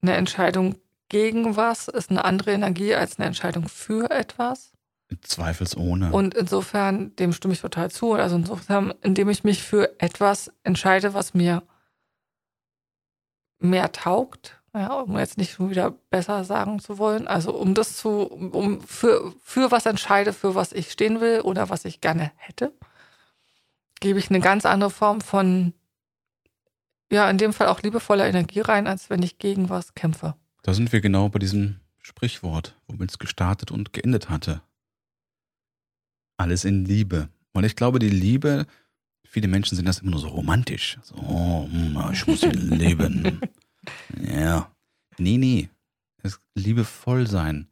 Eine 0.00 0.14
Entscheidung 0.14 0.76
gegen 1.08 1.56
was 1.56 1.88
ist 1.88 2.10
eine 2.10 2.24
andere 2.24 2.52
Energie 2.52 2.94
als 2.94 3.18
eine 3.18 3.26
Entscheidung 3.26 3.68
für 3.68 4.10
etwas. 4.10 4.72
Zweifelsohne. 5.22 6.12
Und 6.12 6.34
insofern, 6.34 7.16
dem 7.16 7.32
stimme 7.32 7.54
ich 7.54 7.60
total 7.60 7.90
zu. 7.90 8.12
Also 8.12 8.36
insofern, 8.36 8.92
indem 9.02 9.30
ich 9.30 9.42
mich 9.42 9.62
für 9.62 9.98
etwas 10.00 10.52
entscheide, 10.64 11.14
was 11.14 11.32
mir 11.32 11.62
mehr 13.58 13.92
taugt, 13.92 14.60
ja, 14.74 14.92
um 15.00 15.18
jetzt 15.18 15.38
nicht 15.38 15.52
schon 15.52 15.70
wieder 15.70 15.90
besser 16.10 16.44
sagen 16.44 16.78
zu 16.78 16.98
wollen, 16.98 17.26
also 17.26 17.54
um 17.54 17.74
das 17.74 17.96
zu, 17.96 18.10
um 18.10 18.80
für, 18.80 19.34
für 19.42 19.70
was 19.70 19.86
entscheide, 19.86 20.32
für 20.32 20.54
was 20.54 20.72
ich 20.72 20.92
stehen 20.92 21.20
will 21.20 21.40
oder 21.40 21.68
was 21.68 21.84
ich 21.84 22.00
gerne 22.00 22.32
hätte, 22.36 22.72
gebe 24.00 24.18
ich 24.18 24.30
eine 24.30 24.40
ganz 24.40 24.66
andere 24.66 24.90
Form 24.90 25.20
von, 25.20 25.72
ja, 27.10 27.28
in 27.30 27.38
dem 27.38 27.52
Fall 27.52 27.68
auch 27.68 27.82
liebevoller 27.82 28.26
Energie 28.26 28.60
rein, 28.60 28.86
als 28.86 29.10
wenn 29.10 29.22
ich 29.22 29.38
gegen 29.38 29.68
was 29.68 29.94
kämpfe. 29.94 30.34
Da 30.62 30.74
sind 30.74 30.92
wir 30.92 31.00
genau 31.00 31.28
bei 31.28 31.38
diesem 31.38 31.80
Sprichwort, 32.00 32.76
womit 32.86 33.10
es 33.10 33.18
gestartet 33.18 33.70
und 33.70 33.92
geendet 33.92 34.30
hatte. 34.30 34.62
Alles 36.36 36.64
in 36.64 36.84
Liebe. 36.84 37.28
Und 37.52 37.64
ich 37.64 37.74
glaube, 37.74 37.98
die 37.98 38.10
Liebe, 38.10 38.66
viele 39.28 39.48
Menschen 39.48 39.76
sehen 39.76 39.84
das 39.84 40.00
immer 40.00 40.12
nur 40.12 40.20
so 40.20 40.28
romantisch. 40.28 40.98
So, 41.02 41.14
oh, 41.16 41.68
hm, 41.70 41.98
ich 42.12 42.26
muss 42.26 42.40
sie 42.40 42.50
lieben. 42.50 43.40
Ja. 44.20 44.70
Nee, 45.16 45.38
nee. 45.38 45.70
Es, 46.22 46.40
liebevoll 46.54 47.26
sein 47.26 47.68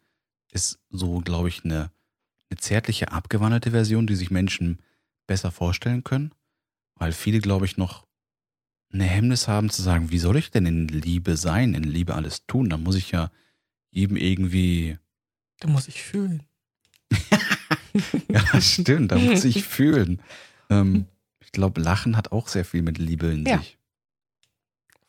ist 0.51 0.79
so, 0.89 1.21
glaube 1.21 1.49
ich, 1.49 1.63
eine, 1.65 1.91
eine 2.49 2.59
zärtliche, 2.59 3.13
abgewandelte 3.13 3.73
Version, 3.73 4.07
die 4.07 4.15
sich 4.15 4.31
Menschen 4.31 4.79
besser 5.27 5.51
vorstellen 5.51 6.05
können. 6.05 6.33
Weil 6.95 7.13
viele, 7.13 7.41
glaube 7.41 7.67
ich, 7.67 7.77
noch 7.77 8.07
eine 8.93 9.05
Hemmnis 9.05 9.49
haben 9.49 9.69
zu 9.69 9.83
sagen, 9.83 10.11
wie 10.11 10.19
soll 10.19 10.37
ich 10.37 10.51
denn 10.51 10.65
in 10.65 10.89
Liebe 10.89 11.37
sein, 11.37 11.75
in 11.75 11.85
Liebe 11.85 12.15
alles 12.15 12.47
tun? 12.47 12.71
Da 12.71 12.79
muss 12.79 12.97
ich 12.97 13.11
ja 13.11 13.31
jedem 13.91 14.17
irgendwie. 14.17 14.99
Da 15.61 15.69
muss 15.69 15.89
ich 15.89 16.03
fühlen. 16.03 16.45
ja, 18.29 18.43
das 18.53 18.73
stimmt, 18.73 19.13
da 19.13 19.19
muss 19.19 19.45
ich 19.45 19.65
fühlen. 19.65 20.23
Ähm, 20.71 21.07
ich 21.47 21.53
glaube, 21.53 21.81
Lachen 21.81 22.17
hat 22.17 22.33
auch 22.33 22.49
sehr 22.49 22.65
viel 22.65 22.83
mit 22.83 22.99
Liebe 22.99 23.29
in 23.29 23.47
Ja. 23.47 23.59
sich. 23.59 23.79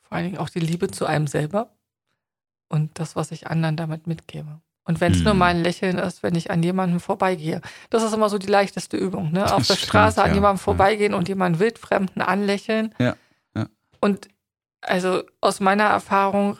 Vor 0.03 0.15
allen 0.17 0.25
Dingen 0.27 0.37
auch 0.37 0.49
die 0.49 0.59
Liebe 0.61 0.89
zu 0.89 1.05
einem 1.05 1.27
selber 1.27 1.69
und 2.69 2.97
das, 2.99 3.15
was 3.15 3.31
ich 3.31 3.47
anderen 3.47 3.75
damit 3.75 4.07
mitgebe. 4.07 4.61
Und 4.85 5.01
wenn 5.01 5.11
es 5.11 5.21
nur 5.21 5.33
Mhm. 5.33 5.39
mal 5.39 5.47
ein 5.47 5.63
Lächeln 5.63 5.97
ist, 5.97 6.23
wenn 6.23 6.35
ich 6.35 6.49
an 6.49 6.63
jemandem 6.63 7.01
vorbeigehe. 7.01 7.61
Das 7.89 8.03
ist 8.03 8.13
immer 8.13 8.29
so 8.29 8.37
die 8.37 8.47
leichteste 8.47 8.95
Übung, 8.95 9.33
ne? 9.33 9.43
Auf 9.43 9.57
Das 9.59 9.67
der 9.67 9.73
stimmt, 9.75 9.89
Straße 9.89 10.21
an 10.23 10.29
ja, 10.29 10.35
jemandem 10.35 10.59
ja. 10.59 10.63
vorbeigehen 10.63 11.13
und 11.13 11.27
jemanden 11.27 11.59
wildfremden 11.59 12.21
anlächeln. 12.21 12.95
Ja, 12.97 13.17
ja. 13.53 13.67
Und 13.99 14.29
also 14.79 15.23
aus 15.41 15.59
meiner 15.59 15.83
Erfahrung, 15.85 16.57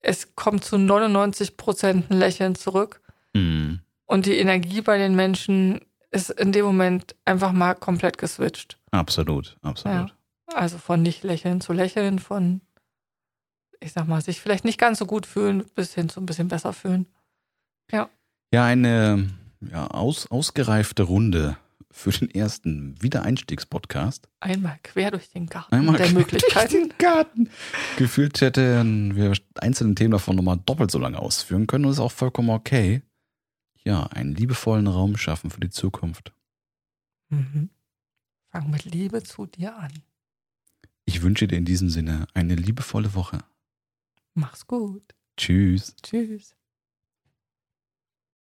es 0.00 0.34
kommt 0.34 0.64
zu 0.64 0.76
99 0.76 1.56
Prozent 1.56 2.10
ein 2.10 2.18
Lächeln 2.18 2.56
zurück. 2.56 3.00
Mhm. 3.32 3.78
Und 4.06 4.26
die 4.26 4.38
Energie 4.38 4.80
bei 4.80 4.98
den 4.98 5.14
Menschen 5.14 5.80
ist 6.10 6.30
in 6.30 6.50
dem 6.50 6.64
Moment 6.64 7.14
einfach 7.24 7.52
mal 7.52 7.74
komplett 7.74 8.18
geswitcht. 8.18 8.78
Absolut, 8.96 9.56
absolut. 9.62 10.14
Also 10.54 10.78
von 10.78 11.02
nicht 11.02 11.22
lächeln 11.22 11.60
zu 11.60 11.72
lächeln, 11.72 12.18
von, 12.18 12.60
ich 13.80 13.92
sag 13.92 14.06
mal, 14.06 14.20
sich 14.20 14.40
vielleicht 14.40 14.64
nicht 14.64 14.78
ganz 14.78 14.98
so 14.98 15.06
gut 15.06 15.26
fühlen, 15.26 15.64
bis 15.74 15.94
hin 15.94 16.08
zu 16.08 16.20
ein 16.20 16.26
bisschen 16.26 16.48
besser 16.48 16.72
fühlen. 16.72 17.06
Ja, 18.52 18.64
eine 18.64 19.28
ja, 19.60 19.86
aus, 19.88 20.30
ausgereifte 20.30 21.02
Runde 21.02 21.56
für 21.90 22.10
den 22.10 22.30
ersten 22.30 23.00
Wiedereinstiegspodcast. 23.02 24.28
Einmal 24.40 24.78
quer 24.82 25.10
durch 25.10 25.30
den 25.30 25.46
Garten 25.46 25.74
Einmal 25.74 25.96
der 25.96 26.06
quer 26.06 26.18
Möglichkeiten. 26.18 26.72
Durch 26.72 26.88
den 26.88 26.98
Garten. 26.98 27.50
Gefühlt 27.96 28.40
hätten 28.40 29.16
wir 29.16 29.32
einzelne 29.56 29.94
Themen 29.94 30.12
davon 30.12 30.36
nochmal 30.36 30.58
doppelt 30.64 30.90
so 30.90 30.98
lange 30.98 31.18
ausführen 31.18 31.66
können 31.66 31.86
und 31.86 31.92
ist 31.92 32.00
auch 32.00 32.12
vollkommen 32.12 32.50
okay. 32.50 33.02
Ja, 33.82 34.04
einen 34.04 34.34
liebevollen 34.34 34.86
Raum 34.86 35.16
schaffen 35.16 35.50
für 35.50 35.60
die 35.60 35.70
Zukunft. 35.70 36.32
Mhm. 37.30 37.70
Fang 38.56 38.70
mit 38.70 38.86
Liebe 38.86 39.22
zu 39.22 39.44
dir 39.44 39.76
an. 39.76 39.92
Ich 41.04 41.20
wünsche 41.20 41.46
dir 41.46 41.58
in 41.58 41.66
diesem 41.66 41.90
Sinne 41.90 42.26
eine 42.32 42.54
liebevolle 42.54 43.12
Woche. 43.12 43.40
Mach's 44.32 44.66
gut. 44.66 45.14
Tschüss. 45.36 45.94
Tschüss. 46.02 46.56